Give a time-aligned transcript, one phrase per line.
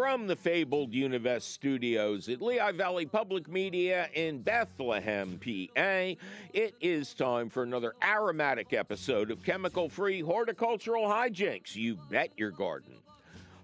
[0.00, 6.14] from the fabled Univest studios at Lehigh Valley Public Media in Bethlehem, PA.
[6.54, 11.76] It is time for another aromatic episode of chemical free horticultural hijinks.
[11.76, 12.94] You bet your garden.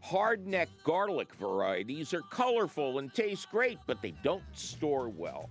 [0.04, 5.48] Hardneck garlic varieties are colorful and taste great, but they don't store well.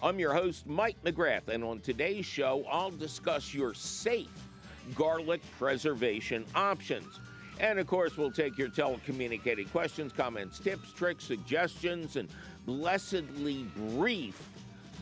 [0.00, 4.28] I'm your host, Mike McGrath, and on today's show, I'll discuss your safe
[4.94, 7.18] garlic preservation options.
[7.60, 12.28] And of course, we'll take your telecommunicated questions, comments, tips, tricks, suggestions, and
[12.64, 14.40] blessedly brief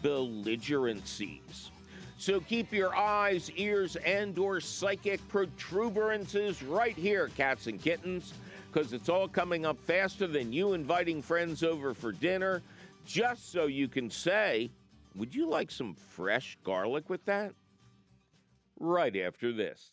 [0.02, 1.70] belligerencies.
[2.18, 8.34] So keep your eyes, ears, and or psychic protuberances right here, cats and kittens,
[8.72, 12.60] because it's all coming up faster than you inviting friends over for dinner,
[13.06, 14.68] just so you can say,
[15.14, 17.52] would you like some fresh garlic with that?
[18.80, 19.92] Right after this.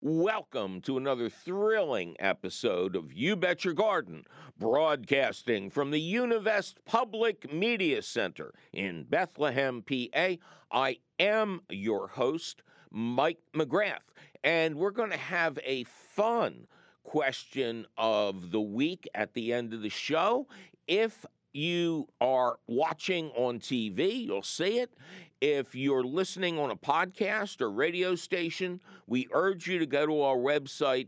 [0.00, 4.22] Welcome to another thrilling episode of You Bet Your Garden,
[4.56, 10.36] broadcasting from the Univest Public Media Center in Bethlehem, PA.
[10.70, 14.06] I am your host, Mike McGrath,
[14.44, 16.68] and we're going to have a fun
[17.02, 20.46] question of the week at the end of the show.
[20.86, 24.94] If you are watching on TV, you'll see it.
[25.40, 30.22] If you're listening on a podcast or radio station, we urge you to go to
[30.22, 31.06] our website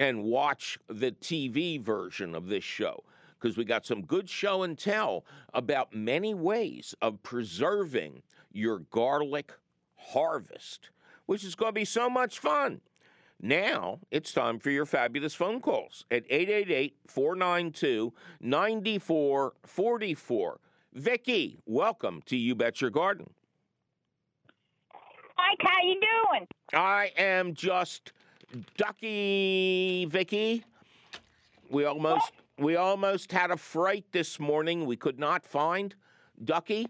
[0.00, 3.04] and watch the TV version of this show
[3.38, 9.52] because we got some good show and tell about many ways of preserving your garlic
[9.94, 10.90] harvest,
[11.26, 12.80] which is going to be so much fun.
[13.40, 20.60] Now it's time for your fabulous phone calls at 888 492 9444.
[20.94, 23.30] Vicki, welcome to You Bet Your Garden.
[25.48, 26.46] Mike, how you doing?
[26.74, 28.12] I am just
[28.76, 30.64] ducky, Vicky.
[31.70, 34.84] We almost we almost had a fright this morning.
[34.84, 35.94] We could not find
[36.44, 36.86] Ducky.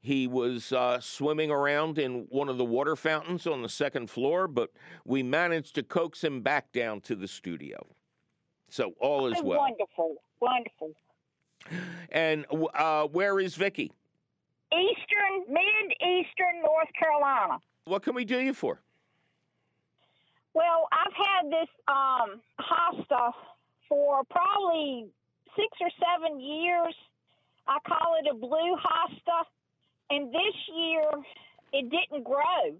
[0.00, 4.48] He was uh, swimming around in one of the water fountains on the second floor,
[4.48, 4.70] but
[5.06, 7.86] we managed to coax him back down to the studio.
[8.68, 9.60] So all is Oh, well.
[9.60, 10.92] Wonderful, wonderful.
[12.10, 12.44] And
[12.74, 13.92] uh, where is Vicky?
[14.72, 17.58] Eastern, mid-eastern North Carolina.
[17.84, 18.80] What can we do you for?
[20.54, 23.32] Well, I've had this um, hosta
[23.88, 25.06] for probably
[25.56, 26.94] six or seven years.
[27.66, 29.44] I call it a blue hosta,
[30.10, 31.10] and this year
[31.72, 32.76] it didn't grow.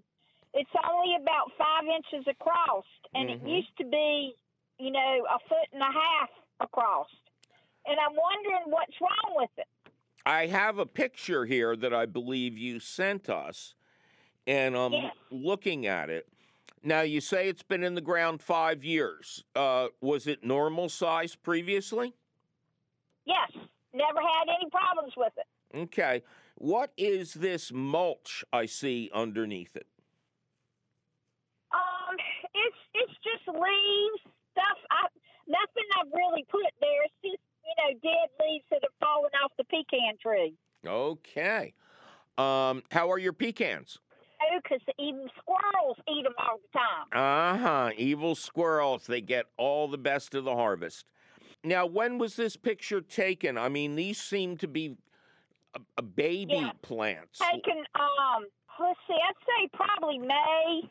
[0.53, 3.43] It's only about five inches across, and Mhm.
[3.43, 4.35] it used to be,
[4.79, 6.29] you know, a foot and a half
[6.61, 7.09] across.
[7.85, 9.67] And I'm wondering what's wrong with it.
[10.25, 13.75] I have a picture here that I believe you sent us,
[14.47, 15.15] and I'm Yes.
[15.31, 16.27] looking at it.
[16.83, 19.43] Now, you say it's been in the ground five years.
[19.55, 22.13] Uh, was it normal size previously?
[23.25, 23.51] Yes,
[23.91, 25.47] never had any problems with it.
[25.75, 26.21] Okay.
[26.57, 29.87] What is this mulch I see underneath it?
[31.71, 32.15] Um,
[32.53, 34.77] it's it's just leaves stuff.
[34.91, 35.07] I
[35.47, 37.03] nothing I've really put there.
[37.03, 40.53] It's just you know dead leaves that have fallen off the pecan tree.
[40.85, 41.73] Okay.
[42.37, 43.97] Um, how are your pecans?
[44.63, 47.07] Because even squirrels eat them all the time.
[47.13, 47.91] Uh huh.
[47.97, 49.05] Evil squirrels.
[49.05, 51.05] They get all the best of the harvest.
[51.63, 53.57] Now, when was this picture taken?
[53.57, 54.95] I mean, these seem to be
[55.75, 56.71] a, a baby Yeah.
[56.81, 57.39] plants.
[57.39, 58.45] Taken um,
[58.79, 60.81] let's see, I'd say probably May.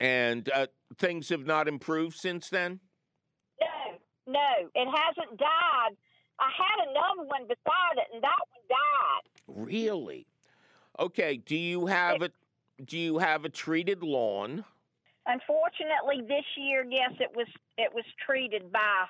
[0.00, 0.66] And uh,
[0.98, 2.80] things have not improved since then?
[3.60, 5.96] No, no, it hasn't died.
[6.40, 9.66] I had another one beside it, and that one died.
[9.68, 10.26] Really?
[10.98, 12.30] Okay, do you have a
[12.86, 14.64] do you have a treated lawn?
[15.26, 17.46] Unfortunately, this year, yes, it was
[17.78, 19.04] it was treated by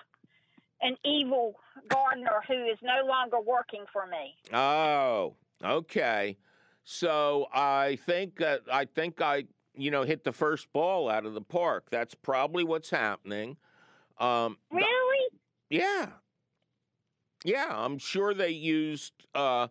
[0.81, 1.55] an evil
[1.89, 4.35] gardener who is no longer working for me.
[4.53, 5.35] Oh,
[5.65, 6.37] okay.
[6.85, 9.45] So I think uh, I think I
[9.75, 11.87] you know hit the first ball out of the park.
[11.91, 13.57] That's probably what's happening.
[14.19, 15.31] Um, the- Really?
[15.71, 16.07] yeah,
[17.45, 17.67] yeah.
[17.71, 19.67] I'm sure they used uh,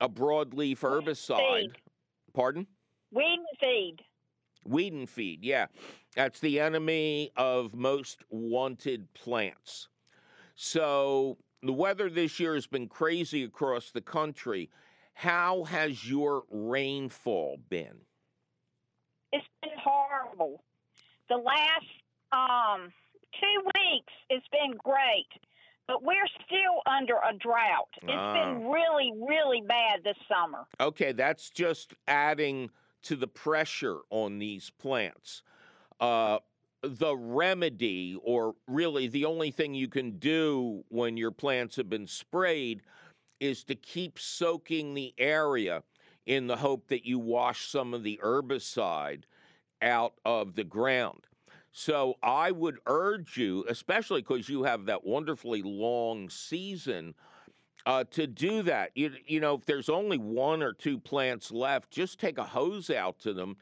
[0.00, 1.74] a broadleaf herbicide.
[2.34, 2.66] Pardon?
[3.12, 3.96] Weed and feed.
[4.64, 5.66] Weed and feed, yeah.
[6.14, 9.88] That's the enemy of most wanted plants.
[10.54, 14.68] So the weather this year has been crazy across the country.
[15.14, 17.98] How has your rainfall been?
[19.32, 20.62] It's been horrible.
[21.28, 21.86] The last
[22.32, 22.92] um,
[23.40, 25.26] two weeks, it's been great,
[25.86, 27.88] but we're still under a drought.
[28.02, 28.32] It's Ah.
[28.34, 30.66] been really, really bad this summer.
[30.80, 32.70] Okay, that's just adding
[33.02, 35.42] to the pressure on these plants.
[36.00, 36.38] Uh,
[36.82, 42.06] the remedy, or really the only thing you can do when your plants have been
[42.06, 42.82] sprayed,
[43.40, 45.82] is to keep soaking the area
[46.26, 49.22] in the hope that you wash some of the herbicide
[49.82, 51.26] out of the ground.
[51.72, 57.14] So I would urge you, especially because you have that wonderfully long season,
[57.88, 58.90] uh, to do that.
[58.94, 62.90] You, you know, if there's only one or two plants left, just take a hose
[62.90, 63.56] out to them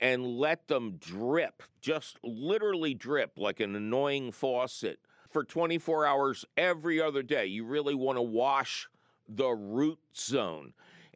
[0.00, 4.98] and let them drip, just literally drip like an annoying faucet
[5.30, 7.46] for 24 hours every other day.
[7.46, 8.88] You really want to wash
[9.28, 10.72] the root zone.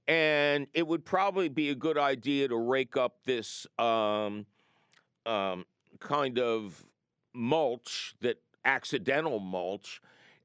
[0.07, 4.47] And it would probably be a good idea to rake up this um,
[5.27, 5.67] um,
[5.99, 6.85] kind of
[7.33, 10.01] mulch, that accidental mulch,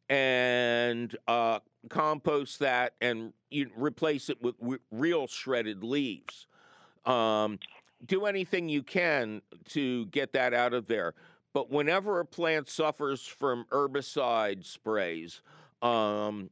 [0.10, 4.56] and uh, compost that and you replace it with
[4.92, 6.48] real shredded leaves.
[7.06, 7.60] Um,
[8.06, 11.14] do anything you can to get that out of there.
[11.54, 15.42] But whenever a plant suffers from herbicide sprays,
[15.82, 16.50] um,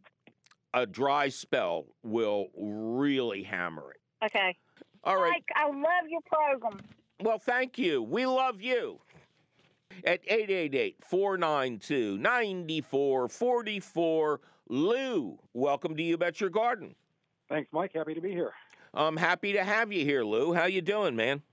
[0.74, 4.26] a dry spell will really hammer it.
[4.26, 4.58] Okay.
[5.04, 5.34] All right.
[5.34, 6.80] Mike, I love your program.
[7.22, 8.02] Well, thank you.
[8.02, 9.00] We love you.
[10.04, 16.96] At 888 492 9444, Lou, welcome to You Bet Your Garden.
[17.50, 17.92] Thanks, Mike.
[17.94, 18.52] Happy to be here.
[18.96, 20.54] I'm happy to have you here, Lou.
[20.54, 21.44] How you doing, man?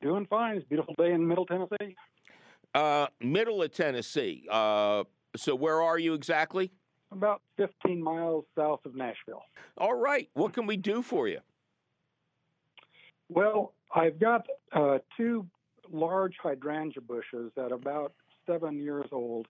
[0.00, 0.56] Doing fine.
[0.56, 1.94] It's a beautiful day in Middle Tennessee.
[2.74, 4.44] Uh, middle of Tennessee.
[4.50, 5.04] Uh,
[5.36, 6.72] so where are you exactly?
[7.12, 9.42] About 15 miles south of Nashville.
[9.78, 10.28] All right.
[10.34, 11.40] What can we do for you?
[13.28, 15.46] Well, I've got uh, two
[15.92, 18.14] large hydrangea bushes that are about
[18.46, 19.46] seven years old.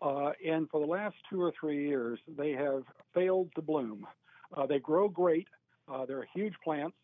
[0.00, 2.82] Uh, and for the last two or three years, they have
[3.14, 4.06] failed to bloom.
[4.56, 5.48] Uh, they grow great.
[5.92, 6.96] Uh, they're huge plants,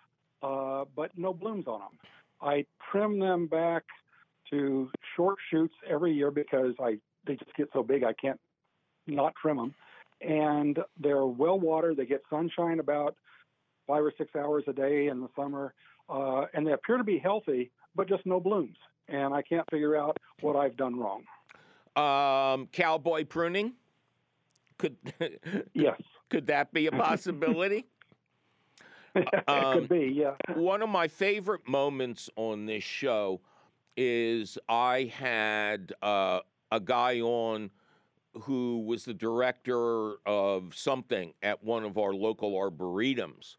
[0.43, 1.99] uh, but no blooms on them.
[2.41, 3.85] I trim them back
[4.50, 8.41] to short shoots every year because I they just get so big I can't
[9.06, 9.75] not trim them.
[10.21, 11.97] And they're well watered.
[11.97, 13.17] They get sunshine about
[13.87, 15.75] five or six hours a day in the summer,
[16.09, 18.77] uh, and they appear to be healthy, but just no blooms.
[19.09, 21.25] And I can't figure out what I've done wrong.
[21.97, 23.75] Um, cowboy pruning?
[24.79, 24.97] Could
[25.75, 27.87] Yes, could that be a possibility?
[29.15, 30.06] it Um, could be.
[30.06, 30.35] Yeah.
[30.55, 33.41] One of my favorite moments on this show
[33.97, 36.41] is I had uh,
[36.73, 37.71] a guy on
[38.41, 43.56] who was the director of something at one of our local arboretums.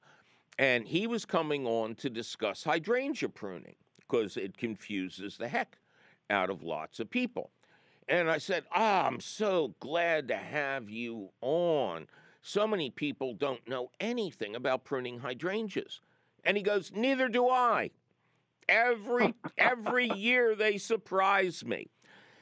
[0.57, 5.77] And he was coming on to discuss hydrangea pruning because it confuses the heck
[6.29, 7.51] out of lots of people.
[8.07, 12.07] And I said, Ah, I'm so glad to have you on.
[12.41, 16.01] So many people don't know anything about pruning hydrangeas.
[16.43, 17.91] And he goes, Neither do I.
[18.67, 21.89] Every every year they surprise me.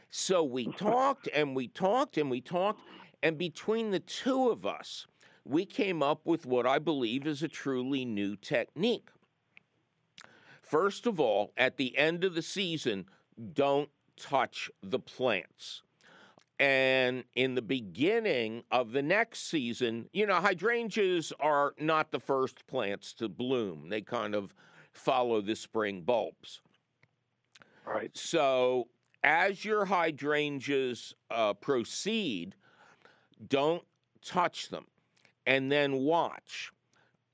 [0.10, 2.82] So we talked and we talked and we talked,
[3.24, 5.08] and between the two of us,
[5.46, 9.10] we came up with what I believe is a truly new technique.
[10.62, 13.06] First of all, at the end of the season,
[13.54, 13.90] don't
[14.22, 15.82] touch the plants.
[16.60, 22.68] And in the beginning of the next season, you know, hydrangeas are not the first
[22.68, 23.90] plants to bloom.
[23.90, 24.54] They kind of
[24.92, 26.62] follow the spring bulbs.
[27.86, 28.16] Right.
[28.16, 28.90] So
[29.24, 32.56] as your hydrangeas uh, proceed,
[33.48, 33.84] don't
[34.24, 34.86] touch them
[35.48, 36.72] and then watch.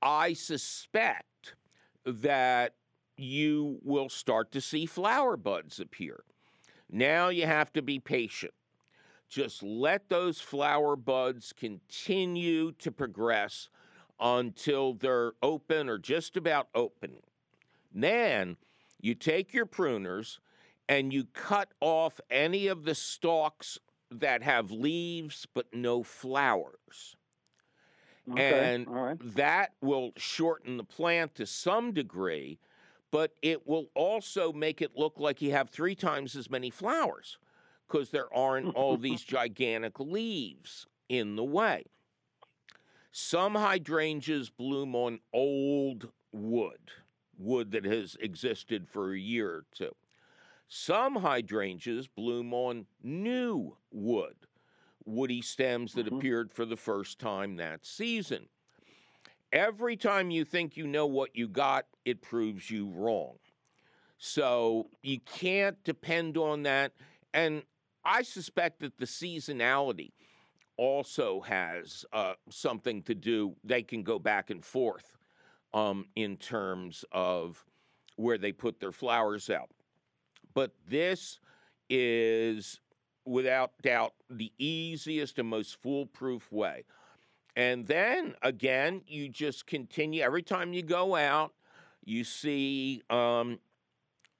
[0.00, 1.54] I suspect
[2.06, 2.76] that
[3.18, 6.22] you will start to see flower buds appear.
[6.90, 8.54] Now you have to be patient.
[9.28, 13.68] Just let those flower buds continue to progress
[14.18, 17.16] until they're open or just about open.
[17.92, 18.56] Then
[19.00, 20.38] you take your pruners
[20.88, 23.78] and you cut off any of the stalks
[24.10, 27.16] that have leaves but no flowers.
[28.30, 28.72] Okay.
[28.72, 29.16] And right.
[29.36, 32.58] that will shorten the plant to some degree,
[33.10, 37.38] but it will also make it look like you have three times as many flowers
[37.86, 41.84] because there aren't all these gigantic leaves in the way.
[43.12, 46.90] Some hydrangeas bloom on old wood,
[47.38, 49.94] wood that has existed for a year or two.
[50.68, 54.36] Some hydrangeas bloom on new wood,
[55.06, 56.18] woody stems that Mhm.
[56.18, 58.50] appeared for the first time that season.
[59.52, 63.36] Every time you think you know what you got, it proves you wrong.
[64.18, 66.92] So you can't depend on that.
[67.32, 67.62] And
[68.04, 70.12] I suspect that the seasonality
[70.76, 73.54] also has uh, something to do.
[73.64, 75.16] They can go back and forth
[75.72, 77.64] um, in terms of
[78.16, 79.70] where they put their flowers out.
[80.54, 81.40] But this
[81.88, 82.80] is
[83.24, 86.84] without doubt the easiest and most foolproof way.
[87.58, 91.52] And then again, you just continue every time you go out,
[92.04, 93.58] you see um,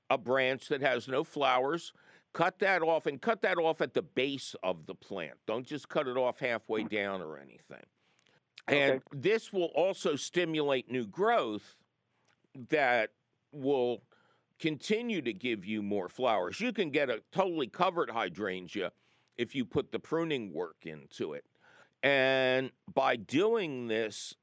[0.08, 1.92] a branch that has no flowers.
[2.32, 5.34] Cut that off and cut that off at the base of the plant.
[5.48, 7.84] Don't just cut it off halfway down or anything.
[8.68, 9.00] And Okay.
[9.12, 11.74] this will also stimulate new growth
[12.68, 13.10] that
[13.50, 14.04] will
[14.60, 16.60] continue to give you more flowers.
[16.60, 18.92] You can get a totally covered hydrangea
[19.36, 21.44] if you put the pruning work into it.
[22.02, 24.34] And by doing this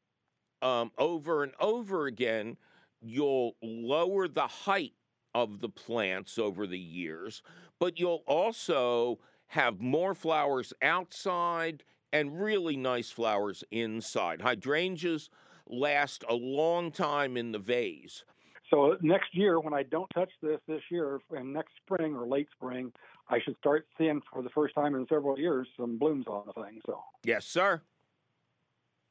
[0.62, 2.58] um, over and over again,
[3.02, 4.94] you'll lower the height
[5.34, 7.44] of the plants over the years,
[7.80, 11.84] but you'll also have more flowers outside
[12.14, 14.42] and really nice flowers inside.
[14.42, 15.30] Hydrangeas
[15.68, 18.24] last a long time in the vase.
[18.70, 22.48] So next year, when I don't touch this this year, and next spring or late
[22.52, 22.92] spring,
[23.30, 26.54] I should start seeing for the first time in several years some blooms on the
[26.64, 26.80] thing.
[26.86, 27.82] So, Yes, sir.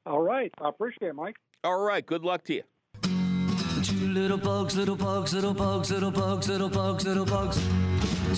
[0.07, 1.37] all right, I appreciate it, Mike.
[1.65, 2.05] All right.
[2.05, 2.63] Good luck to you.
[3.03, 7.57] Two little bugs, little bugs, little bugs, little bugs, little bugs, little bugs.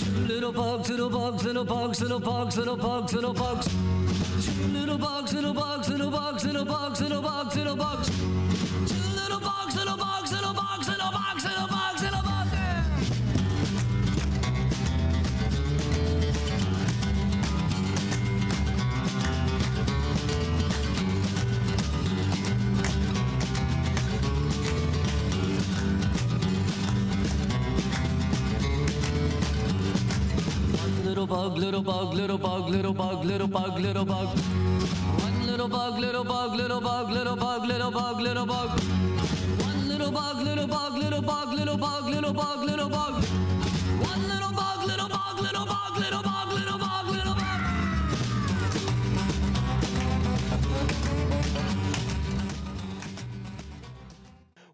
[0.02, 3.66] Two little bugs, little bugs, little bugs, little bugs, little bugs, little bugs.
[3.66, 8.10] Two little bugs, little bugs, little bugs, little bugs, little bugs, little bugs.
[31.26, 34.28] Little bug, little bug, little bug, little bug, little bug, little bug.
[35.18, 38.80] One little bug, little bug, little bug, little bug, little bug, little bug.
[39.58, 43.55] One little bug, little bug, little bug, little bug, little bug, little bug.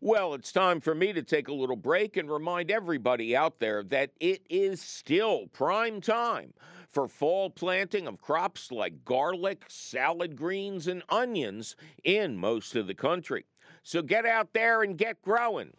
[0.04, 3.84] Well, it's time for me to take a little break and remind everybody out there
[3.84, 6.54] that it is still prime time
[6.90, 12.96] for fall planting of crops like garlic, salad greens, and onions in most of the
[12.96, 13.44] country.
[13.84, 15.70] So get out there and get growing.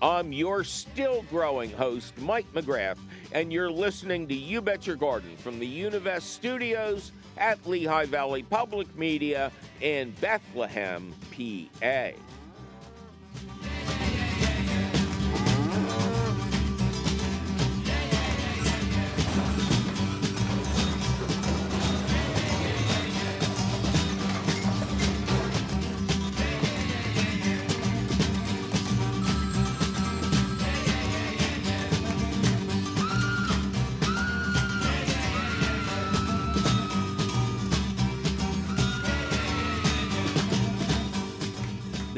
[0.00, 2.96] I'm your still growing host, Mike McGrath,
[3.32, 8.44] and you're listening to You Bet Your Garden from the Univest studios at Lehigh Valley
[8.44, 12.12] Public Media in Bethlehem, PA.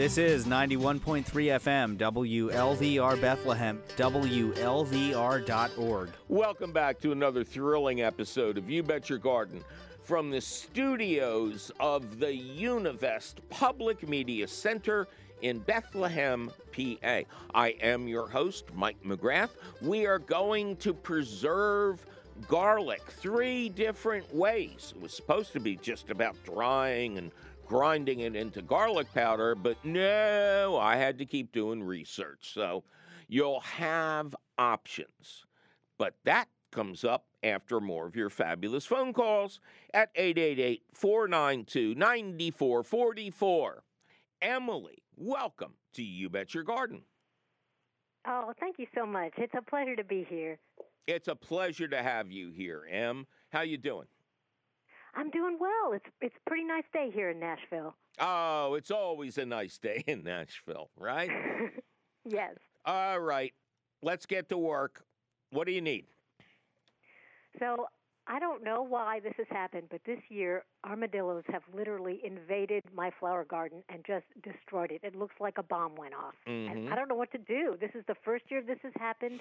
[0.00, 4.48] This is 91.3 FM, WLVR Bethlehem, WLVR.org.
[6.28, 9.62] Welcome back to another thrilling episode of You Bet Your Garden
[10.02, 15.06] from the studios of the Univest Public Media Center
[15.42, 17.20] in Bethlehem, PA.
[17.54, 19.50] I am your host, Mike McGrath.
[19.82, 22.06] We are going to preserve
[22.48, 24.94] garlic three different ways.
[24.96, 27.30] It was supposed to be just about drying and
[27.70, 32.52] grinding it into garlic powder, but no, I had to keep doing research.
[32.52, 32.82] So
[33.28, 35.44] you'll have options.
[35.96, 39.60] But that comes up after more of your fabulous phone calls
[39.94, 43.84] at 888 492 9444.
[44.42, 47.02] Emily, welcome to You Bet Your Garden.
[48.26, 49.34] Oh, thank you so much.
[49.36, 50.58] It's a pleasure to be here.
[51.06, 53.28] It's a pleasure to have you here, Em.
[53.52, 54.06] How you doing?
[55.14, 55.92] I'm doing well.
[55.92, 57.94] It's it's a pretty nice day here in Nashville.
[58.18, 61.30] Oh, it's always a nice day in Nashville, right?
[62.24, 62.54] yes.
[62.84, 63.52] All right,
[64.02, 65.04] let's get to work.
[65.50, 66.06] What do you need?
[67.58, 67.86] So
[68.32, 73.10] I don't know why this has happened, but this year armadillos have literally invaded my
[73.18, 75.00] flower garden and just destroyed it.
[75.02, 76.34] It looks like a bomb went off.
[76.46, 76.70] Mhm.
[76.70, 77.76] And I don't know what to do.
[77.80, 79.40] This is the first year this has happened.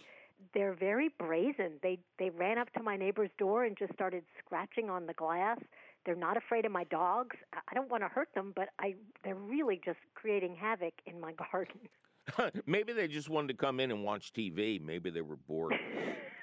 [0.53, 1.79] They're very brazen.
[1.83, 5.59] They they ran up to my neighbor's door and just started scratching on the glass.
[6.05, 7.37] They're not afraid of my dogs.
[7.53, 11.19] I- I don't want to hurt them, but I they're really just creating havoc in
[11.19, 11.79] my garden.
[12.65, 14.79] Maybe they just wanted to come in and watch TV.
[14.79, 15.75] Maybe they were bored.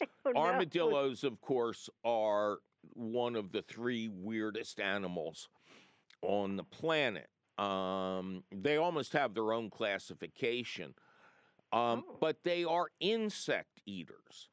[0.24, 0.36] Knows?
[0.36, 2.58] Armadillos, of course, are
[2.94, 5.48] one of the three weirdest animals
[6.22, 7.28] on the planet.
[7.58, 10.94] Um, they almost have their own classification,
[11.72, 12.16] um, Oh.
[12.20, 14.48] but they are insect eaters.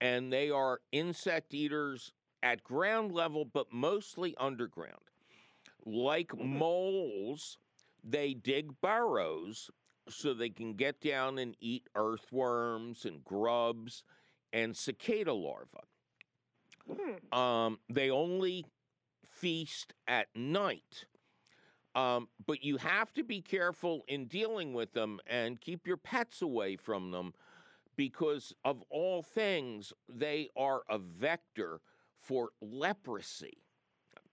[0.00, 2.12] And they are insect eaters
[2.42, 5.10] at ground level, but mostly underground.
[5.84, 6.58] Like Mm-hmm.
[6.58, 7.58] moles,
[8.02, 9.70] they dig burrows
[10.08, 14.04] so they can get down and eat earthworms and grubs
[14.54, 15.68] and cicada larvae.
[16.88, 17.38] Hmm.
[17.38, 18.64] Um, they only
[19.28, 21.04] feast at night.
[21.94, 26.40] Um, but you have to be careful in dealing with them and keep your pets
[26.40, 27.34] away from them
[27.96, 31.80] because, of all things, they are a vector
[32.18, 33.58] for leprosy.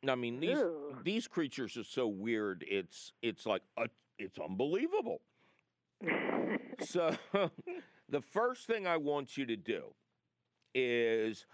[0.07, 0.97] I mean, these Ew.
[1.03, 2.65] these creatures are so weird.
[2.67, 3.85] It's it's like uh
[4.17, 5.21] it's unbelievable.
[6.83, 7.15] So,
[8.09, 9.93] the first thing I want you to do
[10.73, 11.45] is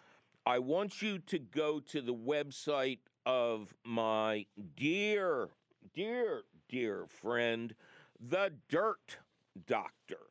[0.45, 4.45] I want you to go to the website of my
[4.75, 5.49] dear,
[5.93, 7.75] dear, dear friend,
[8.19, 9.17] the Dirt
[9.65, 10.27] Doctor,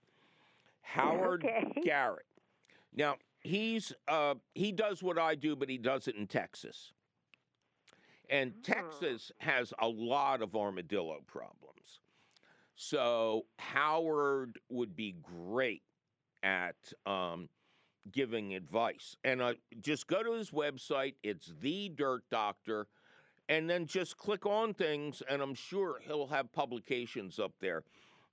[0.83, 1.81] Howard Okay.
[1.85, 2.27] Garrett.
[2.95, 6.93] Now, he's uh, he does what I do, but he does it in Texas.
[8.31, 8.61] And Oh.
[8.63, 12.01] Texas has a lot of armadillo problems.
[12.75, 15.83] So Howard would be great
[16.43, 16.77] at
[17.07, 17.49] um,
[18.13, 19.17] giving advice.
[19.25, 21.15] And uh, just go to his website.
[21.23, 22.87] It's the Dirt Doctor,
[23.49, 27.85] and then just click on things, and I'm sure he'll have publications up there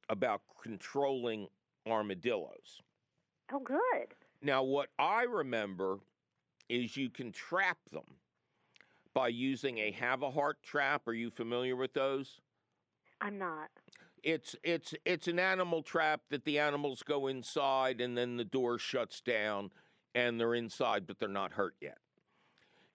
[0.09, 1.47] about controlling
[1.87, 2.81] armadillos.
[3.51, 4.13] oh, good.
[4.41, 5.99] Now, what I remember
[6.69, 8.03] is you can trap them
[9.13, 11.07] by using a have a heart trap.
[11.07, 12.41] Are you familiar with those?
[13.21, 13.69] I'm not.
[14.23, 18.77] It's it's it's an animal trap that the animals go inside and then the door
[18.77, 19.71] shuts down
[20.15, 21.97] and they're inside but they're not hurt yet.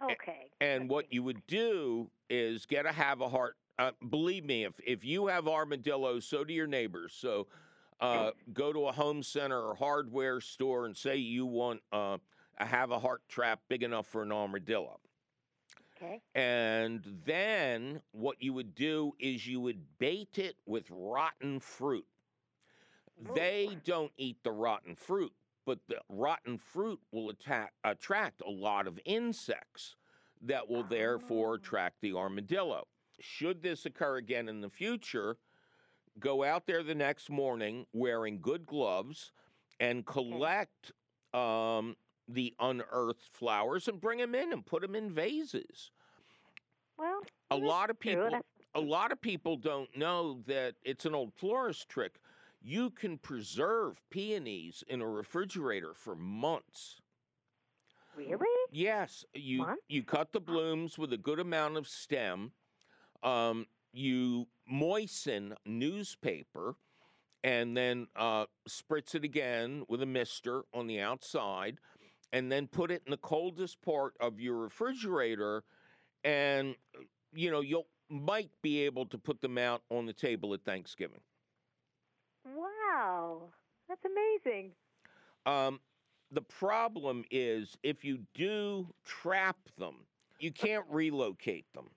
[0.02, 0.50] Okay.
[0.60, 3.56] And what you would do is get a have a heart.
[3.78, 7.14] Uh, believe me, if if you have armadillos, so do your neighbors.
[7.16, 7.46] So
[8.00, 12.18] uh, go to a home center or hardware store and say you want uh,
[12.58, 15.00] a have a heart trap big enough for an armadillo.
[16.00, 16.20] Okay.
[16.34, 22.06] And then what you would do is you would bait it with rotten fruit.
[23.34, 25.32] They don't eat the rotten fruit,
[25.66, 29.96] but the rotten fruit will attack, attract a lot of insects
[30.42, 31.54] that will therefore Oh.
[31.54, 32.86] attract the armadillo.
[33.18, 35.36] Should this occur again in the future,
[36.20, 39.32] go out there the next morning wearing good gloves
[39.80, 40.92] and collect
[41.34, 41.96] um,
[42.28, 45.90] the unearthed flowers and bring them in and put them in vases.
[46.98, 48.40] Well, A lot of people
[48.74, 52.20] a lot of people don't know that it's an old florist trick.
[52.60, 57.00] You can preserve peonies in a refrigerator for months.
[58.16, 58.72] Really?
[58.72, 59.82] Yes, you Months?
[59.88, 62.52] you cut the blooms with a good amount of stem.
[63.22, 66.74] Um, you moisten newspaper,
[67.44, 71.78] and then uh, spritz it again with a mister on the outside,
[72.32, 75.64] and then put it in the coldest part of your refrigerator,
[76.24, 76.74] and
[77.32, 81.20] you know you'll might be able to put them out on the table at Thanksgiving.
[82.44, 83.50] Wow.
[83.88, 84.72] That's amazing.
[85.46, 85.80] Um,
[86.30, 90.06] the problem is if you do trap them,
[90.40, 91.90] you can't relocate them.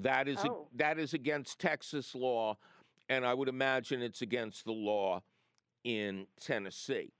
[0.00, 0.68] That is a- Oh.
[0.74, 2.56] that is against Texas law,
[3.08, 5.22] and I would imagine it's against the law
[5.84, 7.12] in Tennessee.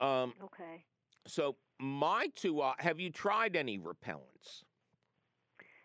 [0.00, 0.84] Um, Okay.
[1.26, 4.64] So my two, uh, have you tried any repellents?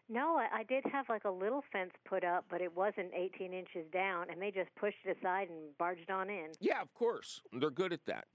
[0.10, 3.54] No, I, I did have like a little fence put up, but it wasn't 18
[3.54, 6.48] inches down, and they just pushed it aside and barged on in.
[6.62, 7.42] Yeah, of course.
[7.60, 8.26] They're good at that.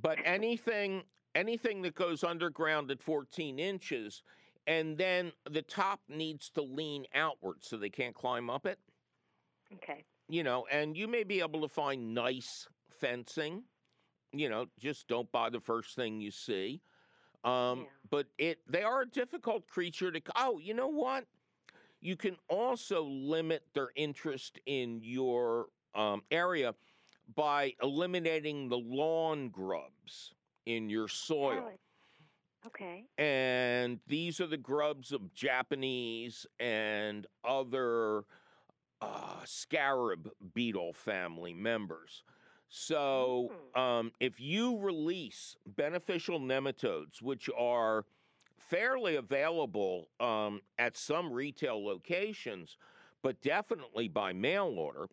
[0.00, 1.04] But anything
[1.36, 4.22] anything that goes underground at 14 inches
[4.68, 8.78] and then the top needs to lean outward so they can't climb up it,
[9.74, 10.04] Okay.
[10.28, 12.68] you know, and you may be able to find nice
[13.00, 13.64] fencing.
[14.38, 16.80] You know, just don't buy the first thing you see.
[17.44, 17.84] Um, Yeah.
[18.10, 21.26] but it they are a difficult creature to oh, you know what?
[22.00, 26.74] You can also limit their interest in your um, area
[27.34, 30.34] by eliminating the lawn grubs
[30.66, 31.70] in your soil.
[31.70, 33.04] Oh, okay.
[33.16, 38.24] And these are the grubs of Japanese and other
[39.00, 42.22] uh, scarab beetle family members.
[42.76, 48.04] So, um, if you release beneficial nematodes, which are
[48.58, 52.76] fairly available um, at some retail locations,
[53.22, 55.06] but definitely by mail order,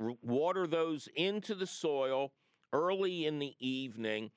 [0.00, 2.32] r- water those into the soil
[2.72, 4.30] early in the evening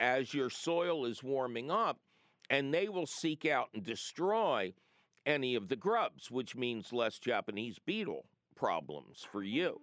[0.00, 2.00] as your soil is warming up,
[2.48, 4.72] and they will seek out and destroy
[5.26, 8.24] any of the grubs, which means less Japanese beetle
[8.56, 9.82] problems for you.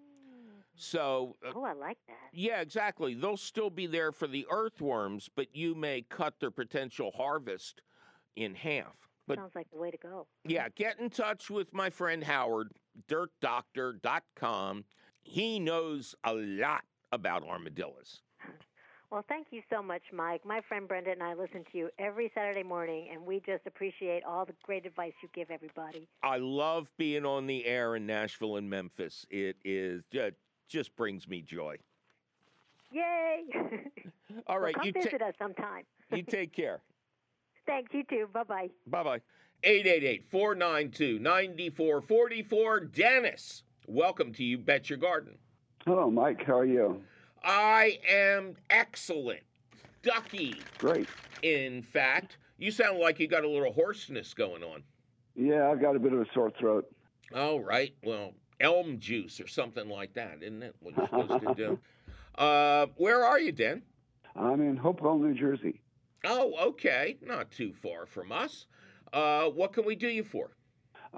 [0.81, 2.17] So, uh, Oh, I like that.
[2.33, 3.13] yeah, exactly.
[3.13, 7.81] They'll still be there for the earthworms, but you may cut their potential harvest
[8.35, 8.95] in half.
[9.27, 10.27] But Sounds like the way to go.
[10.43, 12.71] yeah, get in touch with my friend Howard,
[13.07, 14.85] dirtdoctor.com.
[15.23, 18.21] He knows a lot about armadillos.
[19.11, 20.45] Well, thank you so much, Mike.
[20.45, 24.23] My friend Brenda and I listen to you every Saturday morning, and we just appreciate
[24.23, 26.07] all the great advice you give everybody.
[26.23, 29.25] I love being on the air in Nashville and Memphis.
[29.29, 30.35] It is just,
[30.71, 31.75] just brings me joy.
[32.91, 33.43] Yay!
[34.47, 35.83] All right, Well, come you, ta- visit us sometime.
[36.11, 36.79] you take care.
[37.67, 38.27] Thanks, you too.
[38.33, 38.69] Bye bye.
[38.87, 39.21] Bye bye.
[39.63, 42.79] 888 492 9444.
[42.79, 45.37] Dennis, welcome to You Bet Your Garden.
[45.85, 46.43] Hello, Mike.
[46.45, 47.01] How are you?
[47.43, 49.41] I am excellent.
[50.03, 51.07] Ducky, Great.
[51.43, 52.37] in fact.
[52.57, 54.83] You sound like you got a little hoarseness going on.
[55.35, 56.85] Yeah, I've got a bit of a sore throat.
[57.35, 57.93] All right.
[58.03, 60.75] Well, elm juice or something like that, isn't it?
[60.79, 61.79] What you're supposed to do.
[62.35, 63.81] Uh, where are you, Dan?
[64.37, 65.81] I'm in Hopewell, New Jersey.
[66.23, 67.17] Oh, okay.
[67.21, 68.67] Not too far from us.
[69.11, 70.51] Uh, what can we do you for?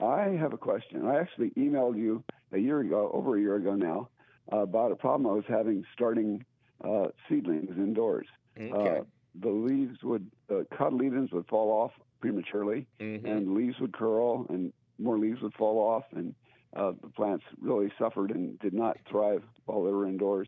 [0.02, 1.06] I have a question.
[1.06, 4.10] I actually emailed you a year ago, over a year ago now,
[4.52, 6.44] uh, about a problem I was having starting
[6.84, 8.28] uh, seedlings indoors.
[8.60, 8.98] Okay.
[9.00, 9.04] Uh,
[9.40, 13.24] the leaves would, uh, cotyledons would fall off prematurely, Mhm.
[13.24, 16.34] and leaves would curl, and more leaves would fall off, and
[16.76, 20.48] uh, the plants really suffered and did not thrive while they were indoors.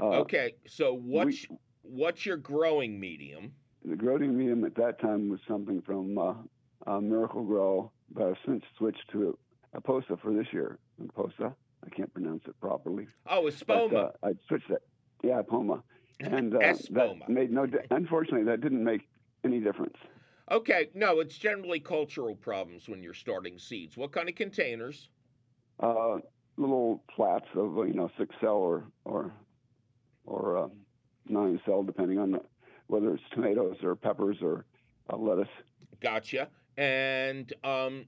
[0.00, 0.54] Uh, okay.
[0.66, 1.46] So what's
[1.82, 3.52] what's your growing medium?
[3.84, 6.34] the growing medium at that time was something from uh,
[6.86, 9.36] uh, Miracle-Gro, but I've since switched to
[9.74, 10.78] a Posa for this year.
[11.14, 13.06] Posa, I can't pronounce it properly.
[13.28, 14.04] Oh, But, espoma.
[14.06, 14.82] uh, I switched that.
[15.22, 15.82] Yeah, Poma.
[16.20, 17.66] And uh, that made no.
[17.66, 19.08] Di- unfortunately, that didn't make
[19.44, 19.96] any difference.
[20.48, 20.88] Okay.
[20.94, 23.96] No, it's generally cultural problems when you're starting seeds.
[23.96, 25.08] What kind of containers?
[25.80, 26.18] Uh,
[26.56, 29.32] little flats of you know six cell or or
[30.24, 30.68] or uh,
[31.28, 32.40] nine cell, depending on the,
[32.86, 34.64] whether it's tomatoes or peppers or
[35.12, 35.48] uh, lettuce.
[36.00, 36.48] Gotcha.
[36.76, 38.06] And um,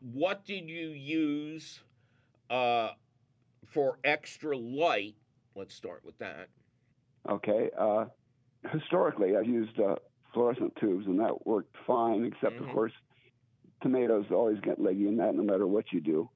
[0.00, 1.80] what did you use
[2.50, 2.90] uh,
[3.66, 5.16] for extra light?
[5.54, 6.48] Let's start with that.
[7.28, 7.70] Okay.
[7.78, 8.06] Uh,
[8.72, 9.96] historically, I've used uh,
[10.32, 12.24] fluorescent tubes, and that worked fine.
[12.24, 12.68] Except, Mhm.
[12.68, 12.92] of course,
[13.82, 16.30] tomatoes always get leggy in that, no matter what you do.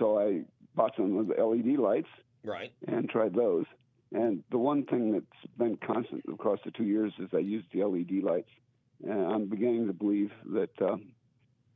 [0.00, 0.42] Uh, so I
[0.74, 2.08] bought some of the LED lights
[2.44, 2.72] Right.
[2.88, 3.66] and tried those.
[4.12, 7.84] And the one thing that's been constant across the two years is I used the
[7.84, 8.50] LED lights,
[9.04, 10.96] and I'm beginning to believe that uh,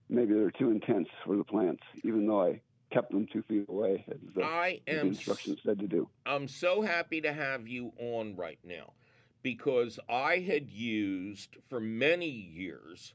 [0.09, 2.61] maybe they're too intense for the plants, even though I
[2.93, 6.09] kept them two feet away, as the, I as the instructions said to do.
[6.27, 8.95] I'm so happy to have you on right now
[9.43, 13.15] because I had used for many years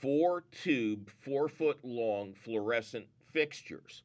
[0.00, 4.02] four tube, four foot long fluorescent fixtures,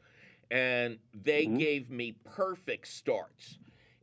[0.52, 1.48] and they Mhm.
[1.48, 3.60] gave me perfect starts.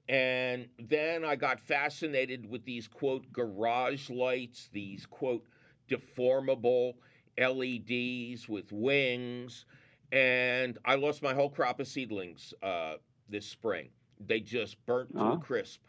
[0.08, 5.46] And then I got fascinated with these quote garage lights, these quote
[5.88, 6.94] deformable
[7.36, 9.64] LEDs with wings.
[10.12, 12.96] And I lost my whole crop of seedlings uh,
[13.28, 13.90] this spring.
[14.20, 15.38] They just burnt to a Uh-huh.
[15.38, 15.82] crisp.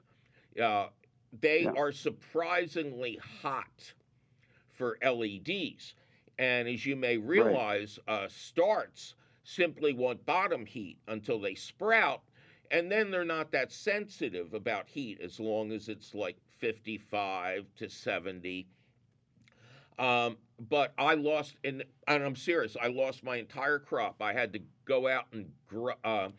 [0.61, 0.87] Uh,
[1.31, 1.75] they Yeah.
[1.75, 3.93] are surprisingly hot
[4.71, 5.95] for LEDs.
[6.37, 12.21] And as you may realize, uh, starts simply want bottom heat until they sprout.
[12.71, 17.89] And then they're not that sensitive about heat as long as it's like 55 to
[17.89, 18.67] 70.
[19.97, 20.37] Um,
[20.69, 24.21] but I lost, and, and I'm serious, I lost my entire crop.
[24.21, 26.29] I had to go out and, gr- uh,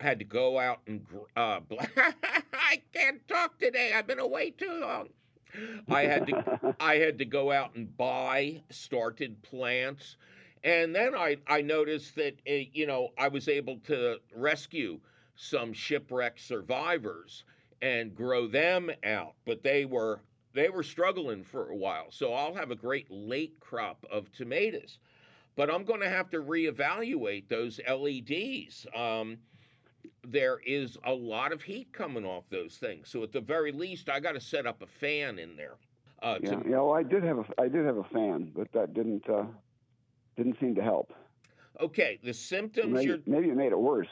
[0.00, 1.60] had to go out and, gr- uh,
[2.54, 3.92] I can't talk today.
[3.94, 5.08] I've been away too long.
[5.88, 10.16] I had to I had to go out and buy started plants,
[10.64, 14.98] and then I I noticed that uh, you know I was able to rescue
[15.36, 17.44] some shipwreck survivors
[17.82, 20.20] and grow them out, but they were
[20.54, 22.06] they were struggling for a while.
[22.10, 24.98] So I'll have a great late crop of tomatoes,
[25.56, 28.86] but I'm going to have to reevaluate those LEDs.
[28.96, 29.38] Um,
[30.26, 33.08] there is a lot of heat coming off those things.
[33.08, 35.74] So at the very least, I got to set up a fan in there.
[36.22, 36.76] Uh, Yeah, to, yeah.
[36.76, 39.44] Well, I did have a I did have a fan, but that didn't uh,
[40.36, 41.12] didn't seem to help.
[41.80, 44.08] okay, the symptoms Maybe, you're maybe it made it worse.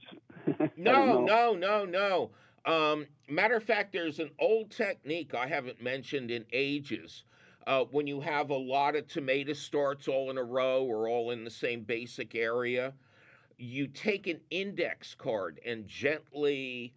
[0.77, 2.31] No, no, no, no.
[2.65, 7.25] Um, matter of fact, there's an old technique I haven't mentioned in ages.
[7.67, 11.31] Uh, when you have a lot of tomato starts all in a row or all
[11.31, 12.95] in the same basic area,
[13.59, 16.95] you take an index card and gently,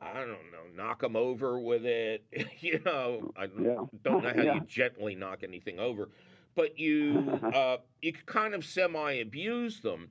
[0.00, 2.24] I don't know, knock them over with it.
[2.60, 3.84] you know, I don't, Yeah.
[4.02, 4.54] don't know how Yeah.
[4.54, 6.10] you gently knock anything over,
[6.56, 10.08] but you uh, you kind of semi abuse them,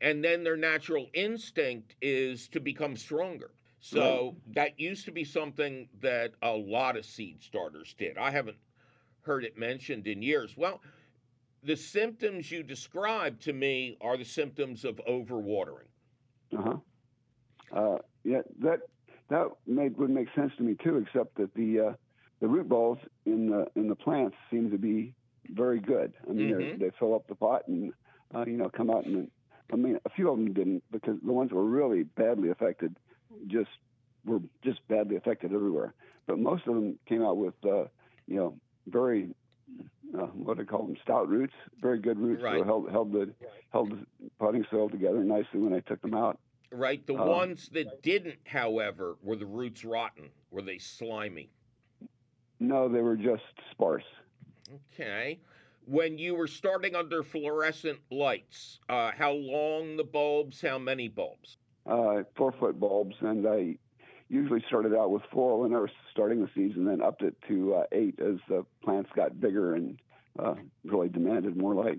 [0.00, 3.52] and then their natural instinct is to become stronger.
[3.78, 8.16] So that used to be something that a lot of seed starters did.
[8.16, 8.56] I haven't
[9.22, 10.56] heard it mentioned in years.
[10.56, 10.80] Well,
[11.64, 15.88] the symptoms you described to me are the symptoms of overwatering.
[16.56, 16.76] Uh-huh.
[17.72, 18.80] Uh Yeah, that
[19.30, 21.92] that made would make sense to me too, except that the uh,
[22.40, 25.14] the root balls in the in the plants seem to be
[25.50, 26.14] very good.
[26.28, 26.78] I mean, Mhm.
[26.78, 27.92] they fill up the pot and
[28.34, 29.30] uh, you know come out and
[29.72, 32.96] I mean a few of them didn't because the ones that were really badly affected
[33.46, 33.70] just
[34.24, 35.94] were just badly affected everywhere.
[36.26, 37.84] But most of them came out with uh,
[38.26, 39.34] you know very
[40.14, 42.58] uh, what do I call them stout roots, very good roots Right.
[42.58, 43.34] that held held the
[43.70, 44.06] held the
[44.38, 46.38] potting soil together nicely when I took them out.
[46.70, 47.04] Right?
[47.06, 50.30] The Um, ones that didn't, however, were the roots rotten.
[50.50, 51.50] Were they slimy?
[52.60, 54.04] No, they were just sparse.
[54.74, 55.40] Okay.
[55.84, 60.60] When you were starting under fluorescent lights, uh, how long the bulbs?
[60.60, 61.56] How many bulbs?
[61.84, 63.76] Uh, four foot bulbs, and I
[64.28, 67.74] usually started out with four when I was starting the season, then upped it to
[67.74, 70.00] uh, eight as the plants got bigger and
[70.38, 70.54] uh,
[70.84, 71.98] really demanded more light.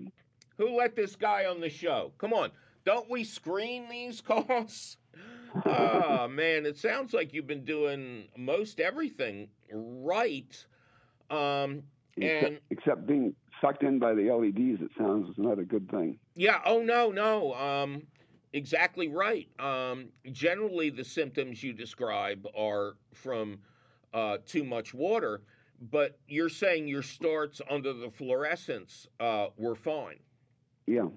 [0.56, 2.12] Who let this guy on the show?
[2.18, 2.50] Come on.
[2.84, 4.96] Don't we screen these calls?
[5.66, 6.66] oh, man.
[6.66, 10.66] It sounds like you've been doing most everything right.
[11.30, 11.82] Um,
[12.16, 15.90] Except, and except being sucked in by the LEDs, it sounds is not a good
[15.90, 16.18] thing.
[16.36, 17.54] yeah, oh, no, no.
[17.54, 18.02] Um,
[18.52, 19.48] exactly right.
[19.58, 23.58] Um, generally, the symptoms you describe are from
[24.12, 25.42] uh, too much water,
[25.90, 30.20] but you're saying your starts under the fluorescence uh, were fine.
[30.86, 31.08] Yeah.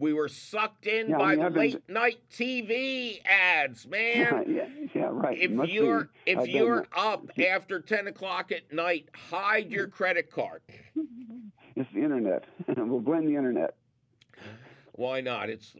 [0.00, 4.44] We were sucked in Yeah, I by mean, I've been- late night TV ads, man.
[4.48, 5.38] yeah, yeah, right.
[5.38, 10.30] If must you're if I've you're up after ten o'clock at night, hide your credit
[10.30, 10.62] card.
[11.76, 12.44] it's the internet.
[12.66, 13.74] we'll blame the internet.
[14.92, 15.50] Why not?
[15.50, 15.76] It's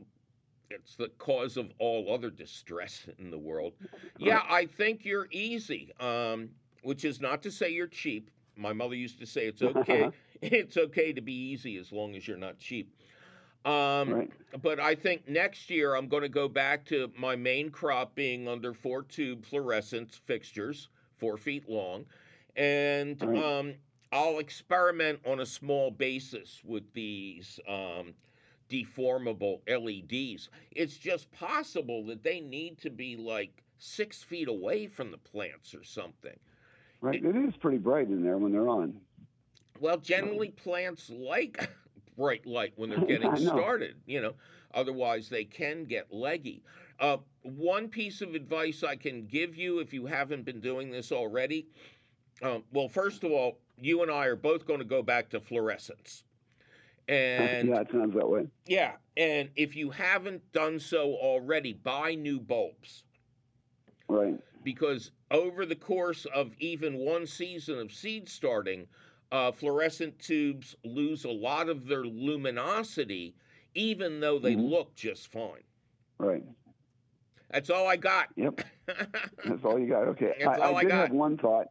[0.69, 3.73] it's the cause of all other distress in the world.
[4.19, 5.93] Yeah, I think you're easy.
[5.99, 6.51] Um,
[6.83, 8.31] which is not to say you're cheap.
[8.55, 10.11] My mother used to say it's okay.
[10.43, 12.95] it's okay to be easy as long as you're not cheap.
[13.65, 14.31] Um, Right.
[14.63, 18.49] But I think next year I'm going to go back to my main crop being
[18.49, 22.05] under four tube fluorescence fixtures, four feet long,
[22.57, 23.43] and Right.
[23.43, 23.75] um,
[24.13, 28.15] I'll experiment on a small basis with these um,
[28.69, 30.49] deformable LEDs.
[30.73, 35.75] It's just possible that they need to be like six feet away from the plants
[35.75, 36.37] or something.
[37.01, 37.25] Right.
[37.25, 39.01] It is pretty bright in there when they're on.
[39.79, 41.71] Well, generally plants like
[42.17, 44.35] bright light when they're getting started, you know.
[44.75, 46.63] Otherwise, they can get leggy.
[47.01, 51.11] Uh, one piece of advice I can give you if you haven't been doing this
[51.13, 51.67] already.
[52.43, 55.41] Um, well, first of all, you and I are both going to go back to
[55.41, 56.25] fluorescence.
[57.09, 58.47] And yeah, it sounds that way.
[58.67, 63.03] yeah, and if you haven't done so already, buy new bulbs
[64.09, 64.39] Right.
[64.63, 68.87] because over the course of even one season of seed starting,
[69.33, 73.35] uh, fluorescent tubes lose a lot of their luminosity,
[73.75, 74.69] even though they Mhm.
[74.71, 75.63] look just fine.
[76.19, 76.45] Right.
[77.51, 78.29] That's all I got.
[78.37, 78.61] Yep.
[79.45, 80.09] That's all you got.
[80.09, 80.35] Okay.
[80.39, 80.99] That's I, all I did got.
[81.09, 81.67] have one thought.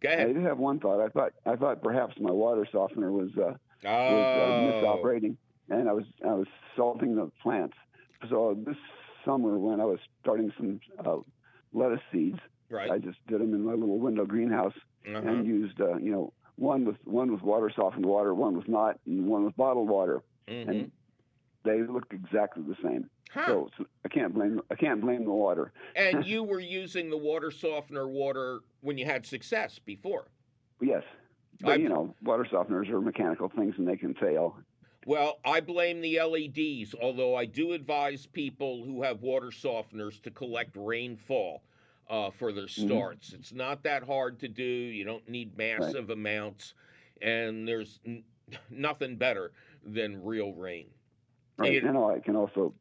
[0.00, 0.28] Go ahead.
[0.30, 1.00] I did have one thought.
[1.00, 5.36] I thought I thought perhaps my water softener was uh, was uh, Oh, misoperating,
[5.70, 7.76] and I was I was salting the plants.
[8.28, 8.76] So this
[9.24, 11.18] summer, when I was starting some uh,
[11.72, 12.40] lettuce seeds,
[12.90, 14.74] I just did them in my little window greenhouse
[15.06, 15.16] Uh-huh.
[15.18, 18.98] and used uh, you know one with one with water softened water, one with not,
[19.06, 20.68] and one with bottled water, Mhm.
[20.68, 20.92] and
[21.64, 23.08] they looked exactly the same.
[23.30, 23.46] Huh.
[23.46, 25.72] So, so I can't blame I can't blame the water.
[25.94, 30.28] and you were using the water softener water when you had success before.
[30.80, 31.04] Yes,
[31.60, 34.56] but I- you know water softeners are mechanical things and they can fail.
[35.06, 40.30] Well, I blame the LEDs, although I do advise people who have water softeners to
[40.30, 41.62] collect rainfall
[42.10, 42.86] uh, for their Mm-hmm.
[42.86, 43.32] starts.
[43.32, 44.62] It's not that hard to do.
[44.64, 46.74] You don't need massive amounts,
[47.22, 48.24] and there's n-
[48.70, 49.52] nothing better
[49.84, 50.86] than real rain.
[51.56, 51.74] Right.
[51.74, 52.74] It- and I can also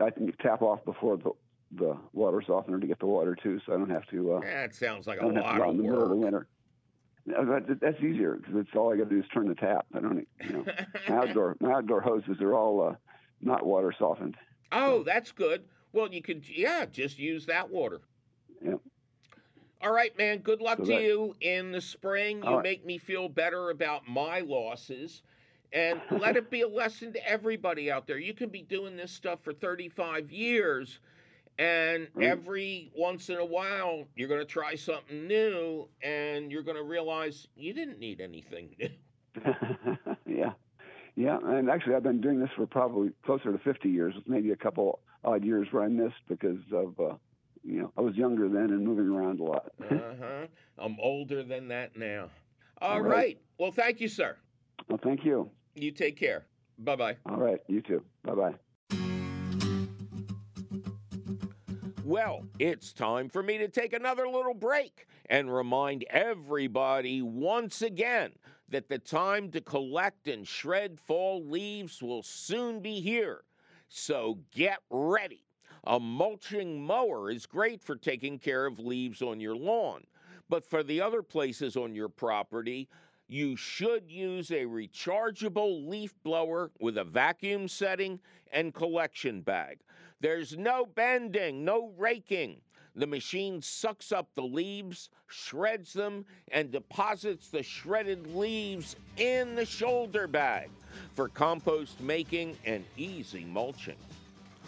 [0.00, 1.30] I can tap off before the
[1.72, 4.34] the water softener to get the water too, so I don't have to.
[4.34, 6.16] Uh, That sounds like a don't have to lot of in the middle of the
[6.16, 6.46] winter.
[7.26, 9.84] That, that's easier because it's all I got to do is turn the tap.
[9.94, 10.64] I don't, you know,
[11.10, 12.94] my outdoor my outdoor hoses are all uh,
[13.42, 14.36] not water softened.
[14.72, 15.64] oh, that's good.
[15.92, 18.00] Well, you could, yeah, just use that water.
[18.64, 18.80] Yep.
[19.82, 20.38] All right, man.
[20.38, 22.38] Good luck So to that- you in the spring.
[22.38, 22.62] You All right.
[22.62, 25.22] make me feel better about my losses.
[25.70, 28.16] and let it be a lesson to everybody out there.
[28.18, 30.98] You can be doing this stuff for 35 years,
[31.58, 32.28] and Right.
[32.28, 36.82] every once in a while, you're going to try something new, and you're going to
[36.84, 38.88] realize you didn't need anything new.
[40.26, 40.54] yeah,
[41.16, 41.38] yeah.
[41.44, 44.14] And actually, I've been doing this for probably closer to 50 years.
[44.14, 47.16] With maybe a couple odd years where I missed because of, uh,
[47.68, 49.70] you know, I was younger then and moving around a lot.
[49.82, 50.46] Uh huh.
[50.78, 52.30] I'm older than that now.
[52.80, 53.10] All All right.
[53.10, 53.38] right.
[53.58, 54.36] Well, thank you, sir.
[54.88, 55.50] well, thank you.
[55.74, 56.46] You take care.
[56.78, 57.16] Bye bye.
[57.26, 58.02] All right, you too.
[58.24, 58.54] Bye bye.
[62.04, 68.32] Well, it's time for me to take another little break and remind everybody once again
[68.70, 73.42] that the time to collect and shred fall leaves will soon be here.
[73.88, 75.44] So get ready.
[75.88, 80.04] A mulching mower is great for taking care of leaves on your lawn,
[80.50, 82.90] but for the other places on your property,
[83.26, 88.20] you should use a rechargeable leaf blower with a vacuum setting
[88.52, 89.78] and collection bag.
[90.20, 92.60] There's no bending, no raking.
[92.94, 99.64] The machine sucks up the leaves, shreds them, and deposits the shredded leaves in the
[99.64, 100.68] shoulder bag
[101.14, 103.96] for compost making and easy mulching.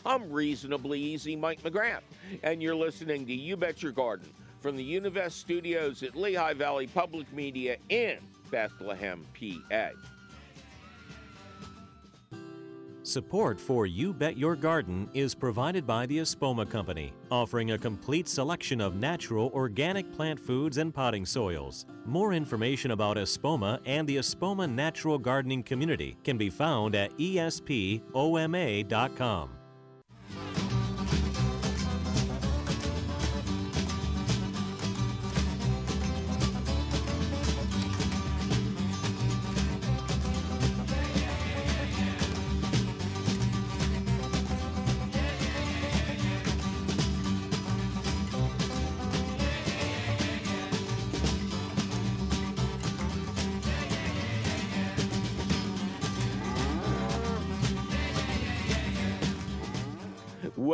[0.04, 2.02] I'm reasonably easy Mike McGrath,
[2.42, 4.28] and you're listening to You Bet Your Garden
[4.60, 8.18] from the Univest studios at Lehigh Valley Public Media in
[8.50, 9.90] Bethlehem, PA.
[13.02, 18.28] Support for You Bet Your Garden is provided by the Espoma Company, offering a complete
[18.28, 21.86] selection of natural organic plant foods and potting soils.
[22.04, 28.00] More information about Espoma and the Espoma Natural Gardening Community can be found at espoma.com.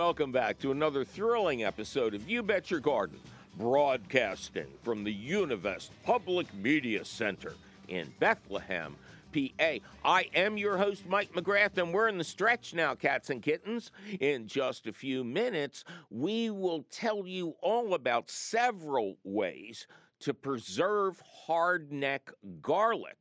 [0.06, 3.18] Welcome back to another thrilling episode of You Bet Your Garden,
[3.58, 7.54] broadcasting from the Univest Public Media Center
[7.88, 8.94] in Bethlehem,
[9.34, 9.78] PA.
[10.04, 13.90] I am your host, Mike McGrath, and we're in the stretch now, cats and kittens.
[14.20, 19.88] In just a few minutes, we will tell you all about several ways
[20.20, 23.18] to preserve hardneck garlic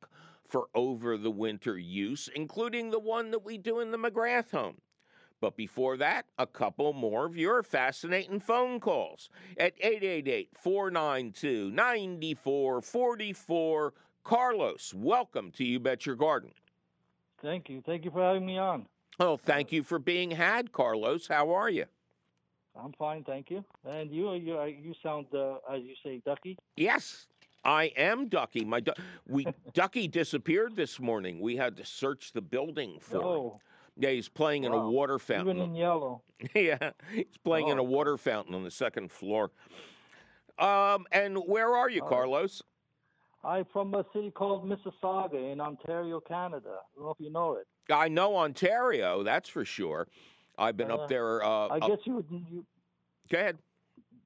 [0.47, 4.77] for over the winter use, including the one that we do in the McGrath home.
[5.45, 9.29] But before that, a couple more of your fascinating phone calls
[9.59, 13.93] at 888 492 9444.
[14.23, 16.49] Carlos, welcome to You Bet Your Garden.
[17.43, 17.83] Thank you.
[17.85, 18.87] Thank you for having me on.
[19.19, 21.27] Oh, thank you for being had, Carlos.
[21.27, 21.85] How are you?
[22.75, 23.63] I'm fine, thank you.
[23.87, 26.57] And you, you, uh, you sound, uh, as you say, ducky.
[26.75, 27.27] Yes,
[27.63, 28.65] I am Ducky.
[28.65, 28.95] My du-
[29.27, 31.39] we Ducky disappeared this morning.
[31.39, 33.59] We had to search the building for him.
[33.97, 34.89] Oh, Yeah, he's playing in a Wow.
[34.89, 35.59] water even fountain.
[35.59, 36.21] in yellow.
[36.55, 37.81] yeah, he's playing in Oh.
[37.81, 39.51] a water fountain on the second floor.
[40.57, 42.07] Um, and where are you, Oh.
[42.07, 42.61] Carlos?
[43.43, 46.79] I'm from a city called Mississauga in Ontario, Canada.
[46.79, 47.67] I don't know if you know it.
[47.91, 50.07] I know Ontario, that's for sure.
[50.57, 51.43] I've been Uh, up there.
[51.43, 52.25] Uh, I up- guess you would.
[52.31, 52.65] You,
[53.29, 53.59] go ahead.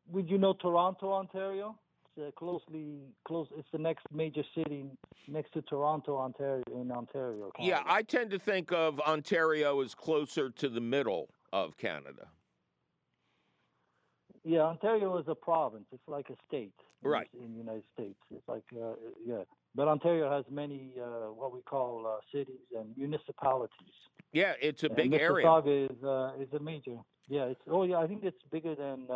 [0.08, 1.78] would you know Toronto, Ontario?
[2.20, 3.48] Uh, closely close.
[3.58, 4.86] It's the next major city
[5.28, 7.52] next to Toronto, Ontario, in Ontario.
[7.60, 12.28] Yeah, I tend to think of Ontario as closer to the middle of Canada.
[14.44, 15.86] Yeah, Ontario is a province.
[15.92, 16.74] It's like a state.
[17.04, 17.30] in- Right.
[17.34, 18.94] In the United States, it's like uh,
[19.26, 19.44] yeah.
[19.76, 23.94] But Ontario has many uh, what we call uh, cities and municipalities.
[24.34, 25.46] Yeah, it's a And big area.
[25.46, 26.98] Mississauga is uh, is a major.
[27.30, 27.98] Yeah, it's oh yeah.
[27.98, 29.08] I think it's bigger than.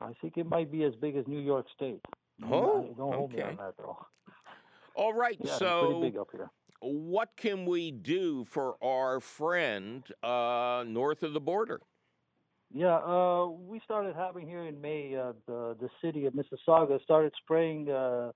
[0.00, 2.00] I think it might be as big as New York State.
[2.44, 3.96] Oh, don't hold me on that though.
[4.96, 6.50] All right, Yeah, so pretty big up here.
[6.80, 11.80] what can we do for our friend uh, north of the border?
[12.72, 15.14] Yeah, uh, we started having here in May.
[15.16, 18.32] Uh, the the city of Mississauga started spraying uh,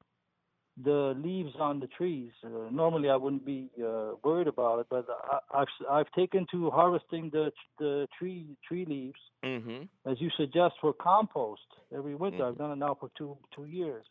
[0.84, 2.30] the leaves on the trees.
[2.44, 6.70] Uh, normally, I wouldn't be uh, worried about it, but I, I've I've taken to
[6.70, 10.10] harvesting the the tree tree leaves, Mm-hmm.
[10.10, 11.62] as you suggest, for compost
[11.96, 12.44] every winter.
[12.46, 14.04] I've done it now for two two years,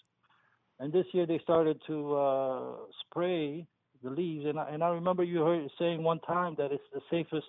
[0.80, 3.66] and this year they started to uh, spray
[4.04, 4.46] the leaves.
[4.46, 7.48] And I, and I remember you heard saying one time that it's the safest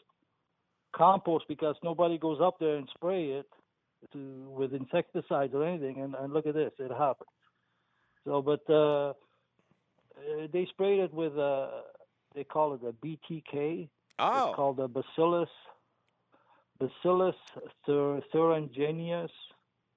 [0.94, 3.46] compost because nobody goes up there and spray it
[4.12, 7.28] to with insecticides or anything and, and look at this it happened
[8.28, 9.12] so but uh
[10.18, 11.68] uh, they sprayed it with uh,
[12.34, 13.88] they call it a BTK.
[14.18, 15.48] Oh, It's called a Bacillus
[16.78, 17.36] Bacillus
[17.86, 19.30] thur- thuringiensis.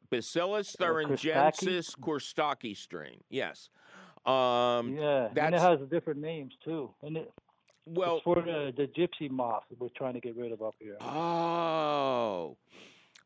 [0.09, 3.21] Bacillus thuringiensis kurstaki strain.
[3.29, 3.69] Yes.
[4.25, 6.91] Um, yeah, and it has different names too.
[7.01, 7.31] And it,
[7.85, 10.97] well, it's for the, the gypsy moth we're trying to get rid of up here.
[11.01, 12.57] Oh,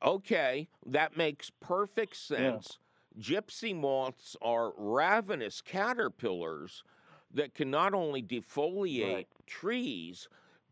[0.01, 0.70] okay.
[0.86, 2.80] That makes perfect sense.
[3.20, 6.84] Gypsy moths are ravenous caterpillars
[7.34, 9.28] that can not only defoliate Right.
[9.45, 10.28] trees,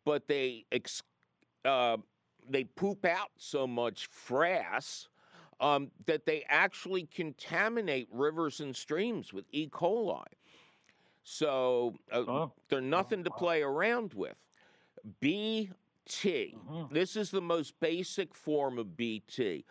[0.05, 1.03] but they ex-
[1.65, 1.97] uh,
[2.49, 5.07] they poop out so much frass
[5.61, 9.67] um, that they actually contaminate rivers and streams with E.
[9.69, 10.25] coli.
[11.23, 12.51] So uh, Oh.
[12.67, 13.37] they're nothing to wow.
[13.37, 14.35] play around with.
[15.21, 15.69] BT.
[16.67, 16.89] Mhm.
[16.91, 19.63] This is the most basic form of BT.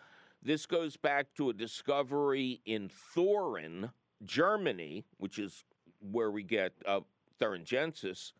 [0.43, 3.89] This goes back to a discovery in Thorin,
[4.23, 5.63] Germany, which is
[6.11, 6.99] where we get uh,
[7.39, 8.33] thuringiensis.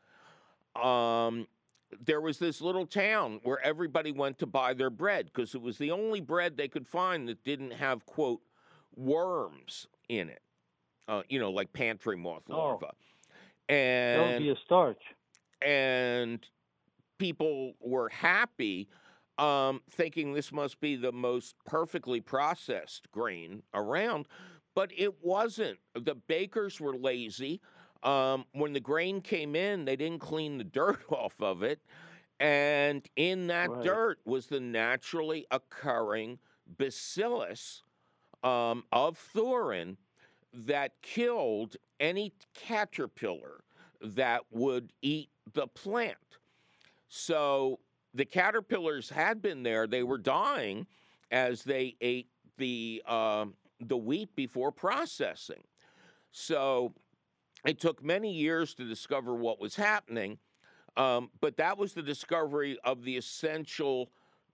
[0.76, 1.48] Um,
[2.06, 5.78] there was this little town where everybody went to buy their bread because it was
[5.78, 8.42] the only bread they could find that didn't have, quote,
[8.96, 10.42] worms in it.
[11.08, 12.58] Uh, you know, like pantry moth Oh.
[12.58, 12.88] larvae.
[13.70, 15.02] That would And be a starch.
[15.62, 16.46] and
[17.18, 18.90] people were happy,
[19.38, 24.28] um, thinking this must be the most perfectly processed grain around,
[24.76, 25.80] but it wasn't.
[25.96, 27.62] The bakers were lazy.
[28.04, 31.82] Um, when the grain came in, they didn't clean the dirt off of it.
[32.40, 33.84] And in that Right.
[33.84, 36.40] dirt was the naturally occurring
[36.78, 37.84] bacillus
[38.44, 39.98] um, of Thurin
[40.54, 43.64] that killed any caterpillar
[44.02, 46.18] that would eat the plant.
[47.08, 47.80] So
[48.14, 50.88] the caterpillars had been there; they were dying
[51.32, 55.64] as they ate the um the wheat before processing.
[56.32, 56.94] So
[57.66, 60.38] it took many years to discover what was happening,
[60.98, 64.10] um, but that was the discovery of the essential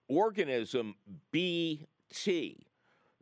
[0.07, 0.95] organism
[1.31, 2.65] BT.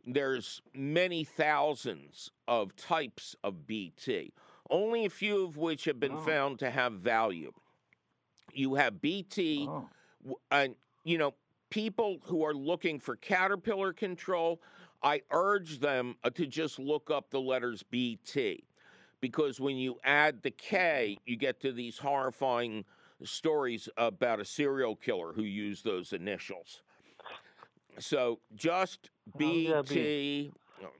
[0.06, 4.32] There's many thousands of types of BT,
[4.70, 6.20] only a few of which have been Oh.
[6.22, 7.52] found to have value.
[8.54, 9.88] You have BT, Oh.
[10.50, 10.74] And
[11.04, 11.34] you know
[11.70, 14.60] people who are looking for caterpillar control
[15.02, 18.64] i urge them uh, to just look up the letters bt
[19.20, 22.84] because when you add the k you get to these horrifying
[23.24, 26.82] stories about a serial killer who used those initials
[27.98, 29.94] so just How would that be?
[29.94, 30.90] bt you know,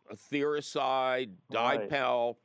[1.50, 1.88] Right.
[1.88, 2.36] DiPel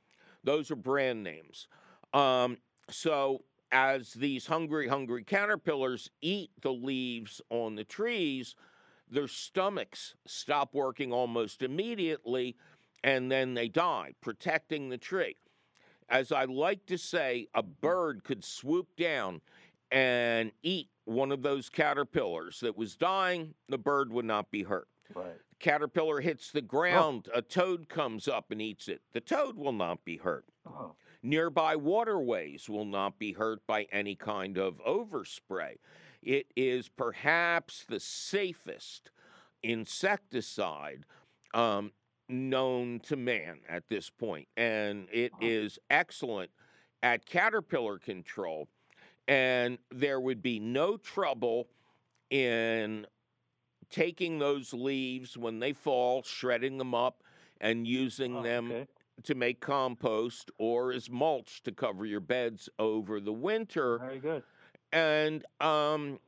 [0.44, 1.68] those are brand names
[2.14, 2.58] um,
[2.90, 3.44] so
[3.74, 8.56] as these hungry, hungry caterpillars eat the leaves on the trees,
[9.10, 12.56] their stomachs stop working almost immediately
[13.04, 15.36] and then they die, protecting the tree.
[16.08, 19.42] As I like to say, a bird could swoop down
[19.92, 24.88] and eat one of those caterpillars that was dying, the bird would not be hurt.
[25.14, 25.36] Right.
[25.60, 26.62] Caterpillar hits the oh.
[26.62, 29.02] ground, a toad comes up and eats it.
[29.14, 30.46] The toad will not be hurt.
[30.66, 30.96] Oh.
[31.24, 35.78] Nearby waterways will not be hurt by any kind of overspray.
[36.22, 39.10] It is perhaps the safest
[39.64, 41.06] insecticide
[41.54, 41.92] um,
[42.28, 46.52] known to man at this point, and it is excellent
[47.02, 48.68] at caterpillar control.
[49.28, 51.70] And there would be no trouble
[52.30, 53.08] in
[53.90, 57.24] taking those leaves when they fall, shredding them up,
[57.62, 58.88] and using Oh, them okay.
[59.24, 64.00] To make compost or as mulch to cover your beds over the winter.
[64.00, 64.44] Very good.
[64.92, 66.20] And um,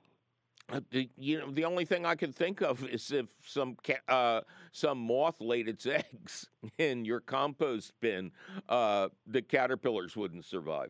[0.72, 4.02] uh, the, you know, the only thing I can think of is if some ca-
[4.08, 4.42] uh,
[4.72, 8.32] some moth laid its eggs in your compost bin,
[8.68, 10.90] uh, the caterpillars wouldn't survive.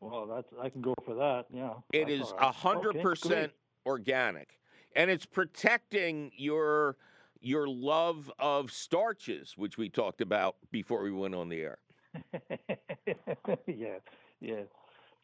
[0.00, 1.46] Well, that's I can go for that.
[1.52, 1.74] Yeah.
[1.92, 3.52] It is a hundred percent
[3.86, 4.58] organic,
[4.94, 6.96] and it's protecting your
[7.46, 11.78] your love of starches, which we talked about before we went on the air.
[13.66, 13.98] yeah,
[14.40, 14.62] yeah,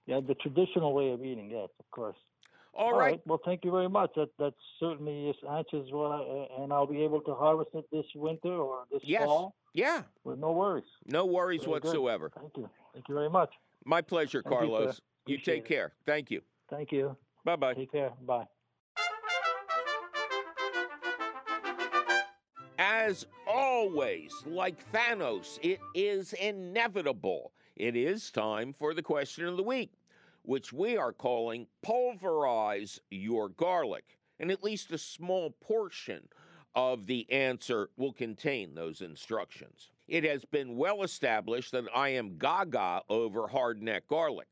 [0.06, 0.20] yeah.
[0.20, 2.16] The traditional way of eating, yes, of course.
[2.74, 3.20] All right.
[3.26, 4.12] Well, thank you very much.
[4.16, 8.06] That that certainly is answers what, I, and I'll be able to harvest it this
[8.14, 9.24] winter or this Yes.
[9.24, 10.04] fall Yeah.
[10.24, 10.84] with no worries.
[11.06, 11.84] No worries Very good.
[11.84, 12.30] whatsoever.
[12.38, 12.70] Thank you.
[12.94, 13.50] Thank you very much.
[13.84, 14.54] My pleasure, Thank.
[14.54, 15.00] Carlos.
[15.26, 15.68] You, Appreciate take it.
[15.68, 15.92] care.
[16.06, 16.42] Thank you.
[16.70, 17.16] Thank you.
[17.44, 17.74] Bye bye.
[17.74, 18.12] Take care.
[18.22, 18.46] Bye.
[23.02, 27.50] As always, like Thanos, it is inevitable.
[27.74, 29.94] It is time for the question of the week,
[30.42, 34.20] which we are calling Pulverize Your Garlic.
[34.38, 36.28] And at least a small portion
[36.76, 39.90] of the answer will contain those instructions.
[40.06, 44.48] It has been well established that I am gaga over hardneck garlic.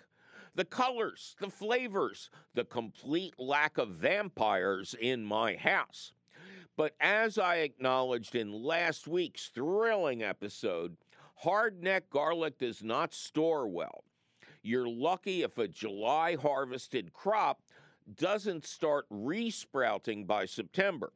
[0.56, 6.14] The colors, the flavors, the complete lack of vampires in my house.
[6.80, 10.96] But as I acknowledged in last week's thrilling episode,
[11.44, 14.04] hardneck garlic does not store well.
[14.62, 17.60] You're lucky if a July harvested crop
[18.16, 21.12] doesn't start resprouting by September.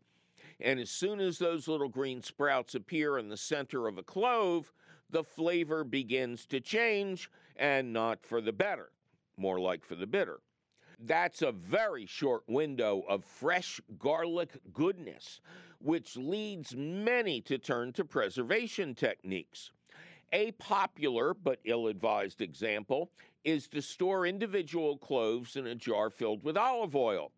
[0.61, 4.71] And as soon as those little green sprouts appear in the center of a clove,
[5.09, 8.91] the flavor begins to change and not for the better,
[9.39, 10.41] more like for the bitter.
[11.07, 15.41] That's a very short window of fresh garlic goodness,
[15.79, 19.71] which leads many to turn to preservation techniques.
[20.33, 23.11] A popular but ill advised example
[23.45, 27.33] is to store individual cloves in a jar filled with olive oil,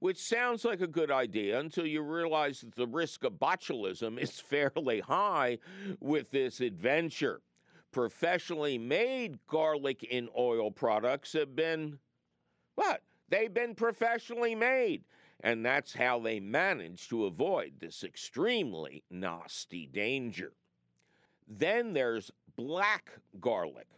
[0.00, 4.40] which sounds like a good idea until you realize that the risk of botulism is
[4.40, 5.58] fairly high
[6.00, 7.40] with this adventure.
[7.92, 12.00] Professionally made garlic in oil products have been
[12.74, 13.02] what?
[13.28, 15.04] They've been professionally made.
[15.40, 20.52] And that's how they manage to avoid this extremely nasty danger.
[21.46, 23.10] Then there's black
[23.40, 23.88] garlic,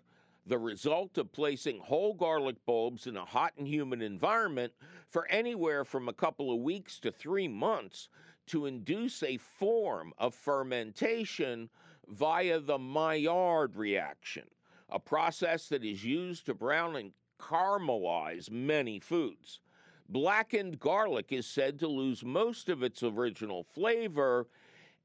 [0.45, 4.72] the result of placing whole garlic bulbs in a hot and humid environment
[5.09, 8.09] for anywhere from a couple of weeks to three months
[8.47, 11.68] to induce a form of fermentation
[12.09, 14.45] via the Maillard reaction,
[14.89, 19.61] a process that is used to brown and caramelize many foods.
[20.09, 24.47] Blackened garlic is said to lose most of its original flavor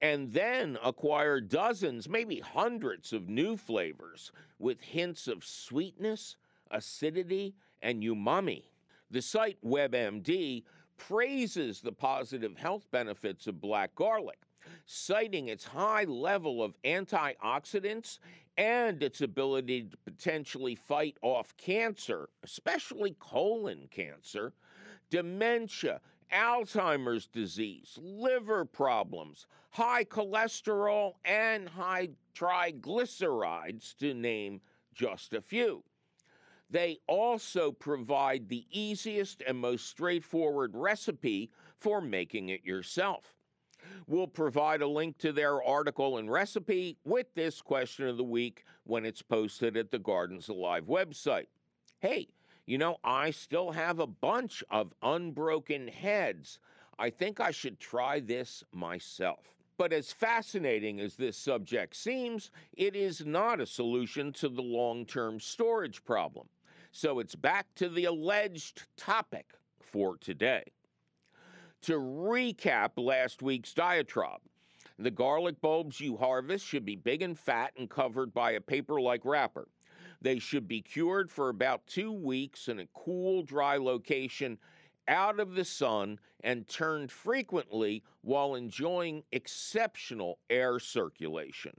[0.02, 6.38] and then acquire dozens, maybe hundreds of new flavors with hints of sweetness,
[6.72, 8.64] acidity, and umami.
[9.12, 10.64] The site WebMD
[10.98, 14.40] praises the positive health benefits of black garlic,
[14.86, 18.20] citing its high level of antioxidants
[18.58, 24.54] and its ability to potentially fight off cancer, especially colon cancer,
[25.10, 34.62] dementia, Alzheimer's disease, liver problems, high cholesterol, and high triglycerides, to name
[34.94, 35.84] just a few.
[36.70, 43.36] They also provide the easiest and most straightforward recipe for making it yourself.
[44.08, 48.64] We'll provide a link to their article and recipe with this question of the week
[48.84, 51.48] when it's posted at the Gardens Alive website.
[52.00, 52.28] Hey,
[52.66, 56.60] you know, I still have a bunch of unbroken heads.
[57.00, 59.56] I think I should try this myself.
[59.78, 65.06] But as fascinating as this subject seems, it is not a solution to the long
[65.06, 66.48] term storage problem.
[66.92, 70.64] So it's back to the alleged topic for today.
[71.84, 74.42] To recap last week's diatribe,
[75.00, 79.02] the garlic bulbs you harvest should be big and fat and covered by a paper
[79.02, 79.68] like wrapper.
[80.22, 84.60] They should be cured for about two weeks in a cool, dry location
[85.08, 91.74] out of the sun and turned frequently while enjoying exceptional air circulation.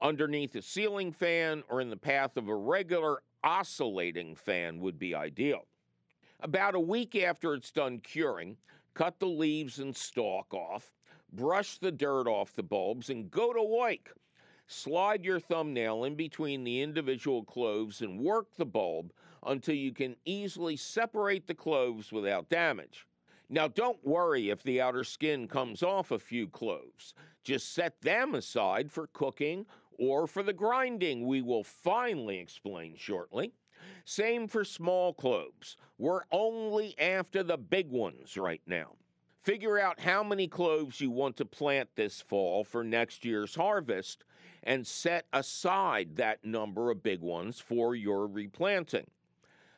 [0.00, 5.16] Underneath a ceiling fan or in the path of a regular oscillating fan would be
[5.16, 5.66] ideal.
[6.38, 8.56] About a week after it's done curing,
[8.94, 10.92] cut the leaves and stalk off,
[11.32, 14.16] brush the dirt off the bulbs, and go to work.
[14.66, 19.12] Slide your thumbnail in between the individual cloves and work the bulb
[19.44, 23.06] until you can easily separate the cloves without damage.
[23.48, 27.12] Now, don't worry if the outer skin comes off a few cloves.
[27.44, 29.66] Just set them aside for cooking
[29.98, 33.52] or for the grinding we will finally explain shortly.
[34.04, 35.76] Same for small cloves.
[35.98, 38.96] We're only after the big ones right now.
[39.42, 44.24] Figure out how many cloves you want to plant this fall for next year's harvest
[44.62, 49.06] and set aside that number of big ones for your replanting.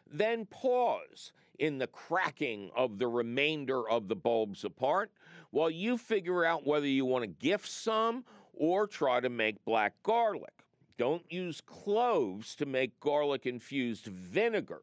[0.07, 5.11] Then pause in the cracking of the remainder of the bulbs apart
[5.51, 9.95] while you figure out whether you want to gift some or try to make black
[10.03, 10.64] garlic.
[10.97, 14.83] Don't use cloves to make garlic infused vinegar.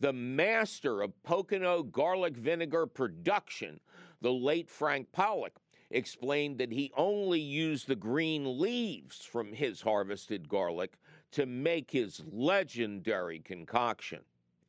[0.00, 3.80] The master of Pocono garlic vinegar production,
[4.20, 5.54] the late Frank Pollock,
[5.90, 10.98] explained that he only used the green leaves from his harvested garlic
[11.30, 14.20] to make his legendary concoction.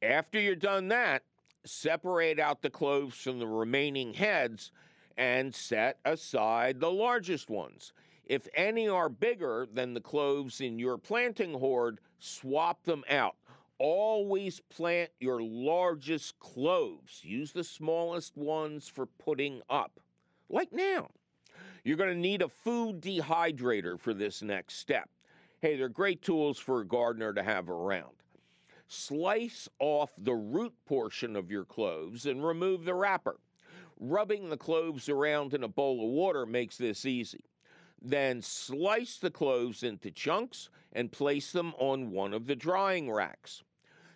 [0.01, 1.23] After you're done that,
[1.65, 4.71] separate out the cloves from the remaining heads
[5.17, 7.93] and set aside the largest ones.
[8.27, 13.37] If any are bigger than the cloves in your planting hoard, swap them out.
[13.79, 17.23] Always plant your largest cloves.
[17.23, 20.01] Use the smallest ones for putting up,
[20.49, 21.09] like now.
[21.85, 25.09] You're going to need a food dehydrator for this next step.
[25.61, 28.11] Hey, they're great tools for a gardener to have around.
[28.89, 33.39] Slice off the root portion of your cloves and remove the wrapper.
[33.99, 37.45] Rubbing the cloves around in a bowl of water makes this easy.
[38.07, 43.63] Then slice the cloves into chunks and place them on one of the drying racks.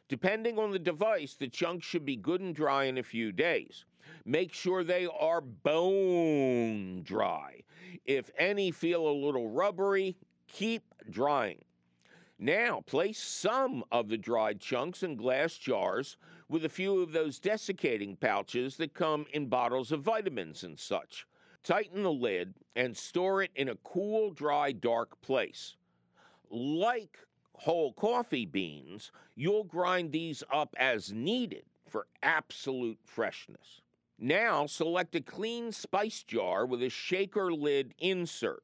[0.07, 3.83] Depending on the device, the chunks should be good and dry in a few days.
[4.23, 7.63] Make sure they are bone dry.
[8.05, 10.15] If any feel a little rubbery,
[10.47, 11.59] keep drying.
[12.39, 16.15] Now, place some of the dried chunks in glass jars
[16.47, 21.27] with a few of those desiccating pouches that come in bottles of vitamins and such.
[21.63, 25.75] Tighten the lid and store it in a cool, dry, dark place.
[26.49, 27.17] Like
[27.53, 33.81] whole coffee beans, you'll grind these up as needed for absolute freshness.
[34.17, 38.63] Now, select a clean spice jar with a shaker lid insert.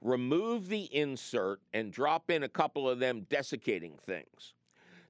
[0.00, 4.54] Remove the insert and drop in a couple of them desiccating things.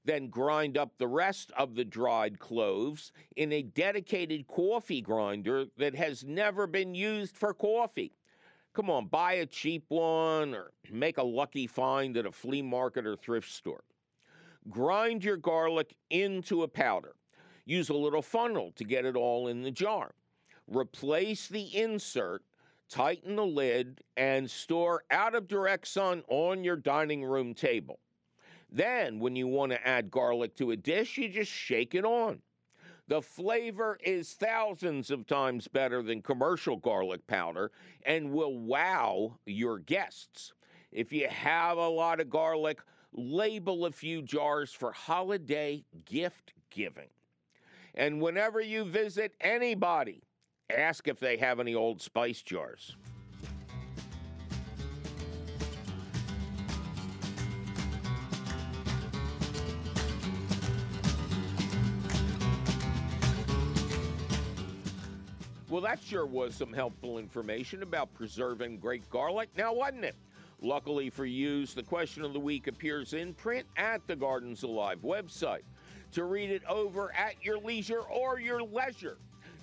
[0.05, 5.95] Then grind up the rest of the dried cloves in a dedicated coffee grinder that
[5.95, 8.13] has never been used for coffee.
[8.73, 13.05] Come on, buy a cheap one or make a lucky find at a flea market
[13.05, 13.83] or thrift store.
[14.69, 17.15] Grind your garlic into a powder.
[17.65, 20.13] Use a little funnel to get it all in the jar.
[20.67, 22.43] Replace the insert
[22.89, 27.99] tighten the lid, and store out of direct sun on your dining room table.
[28.75, 32.41] Then, when you want to add garlic to a dish, you just shake it on.
[33.07, 37.71] The flavor is thousands of times better than commercial garlic powder
[38.05, 40.51] and will wow your guests.
[40.91, 42.81] If you have a lot of garlic,
[43.13, 47.09] label a few jars for holiday gift giving.
[47.93, 50.25] And whenever you visit anybody,
[50.69, 52.95] Ask if they have any old spice jars.
[65.67, 70.13] Well, that sure was some helpful information about preserving great garlic, now wasn't it?
[70.61, 74.99] Luckily for you, the question of the week appears in print at the Gardens Alive
[75.03, 75.63] website.
[76.11, 79.17] To read it over at your leisure or your leisure,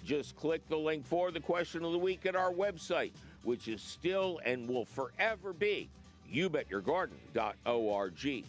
[0.04, 3.12] just click the link for the question of the week at our website,
[3.44, 5.88] which is still and will forever be
[6.32, 8.44] youbetyourgarden.org.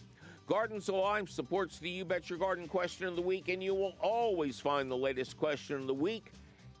[0.46, 3.94] Gardens Alive supports the You Bet Your Garden question of the week, and you will
[4.00, 6.32] always find the latest question of the week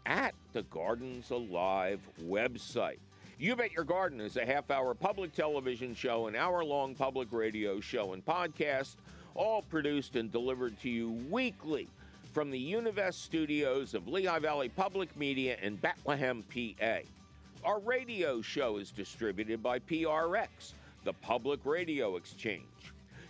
[0.06, 2.98] at the Gardens Alive website.
[3.38, 7.32] You Bet Your Garden is a half hour public television show, an hour long public
[7.32, 8.96] radio show, and podcast,
[9.34, 11.88] all produced and delivered to you weekly
[12.32, 16.98] from the Univest studios of Lehigh Valley Public Media in Bethlehem, PA.
[17.64, 20.74] Our radio show is distributed by PRX,
[21.04, 22.62] the Public Radio Exchange.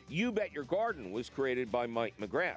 [0.09, 2.57] You Bet Your Garden was created by Mike McGrath.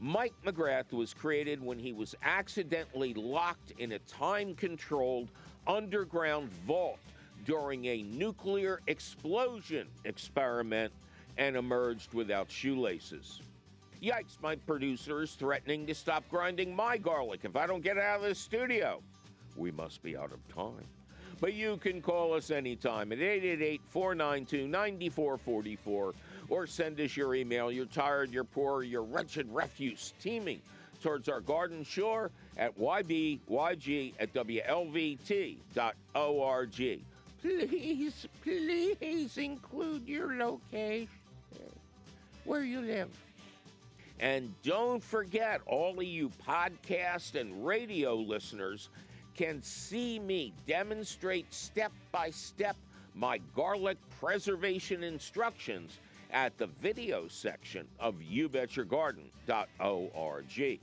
[0.00, 5.28] Mike McGrath was created when he was accidentally locked in a time controlled
[5.66, 7.00] underground vault
[7.44, 10.92] during a nuclear explosion experiment
[11.36, 13.42] and emerged without shoelaces.
[14.00, 18.20] Yikes, my producer is threatening to stop grinding my garlic if I don't get out
[18.20, 19.02] of the studio.
[19.56, 20.86] We must be out of time.
[21.40, 26.14] But you can call us anytime at 888 492 9444
[26.48, 27.70] or send us your email.
[27.70, 30.60] You're tired, you're poor, you're wretched refuse teeming
[31.02, 35.18] towards our garden shore at ybyg at wlvt.org.
[37.40, 41.08] Please, please include your location
[42.44, 43.08] where you live.
[44.20, 48.88] And don't forget, all of you podcast and radio listeners
[49.36, 52.76] can see me demonstrate step by step
[53.14, 55.98] my garlic preservation instructions
[56.30, 60.80] at the video section of youbetyourgarden.org.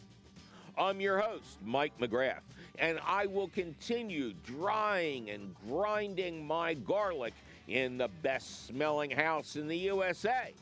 [0.77, 2.41] I'm your host, Mike McGrath,
[2.79, 7.33] and I will continue drying and grinding my garlic
[7.67, 10.53] in the best smelling house in the USA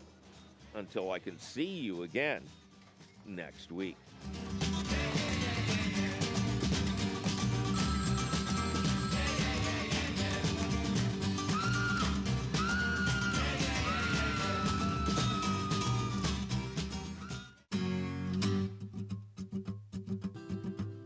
[0.75, 2.41] until I can see you again
[3.25, 3.97] next week.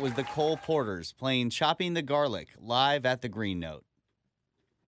[0.00, 3.84] Was the Cole Porters playing Chopping the Garlic live at the Green Note.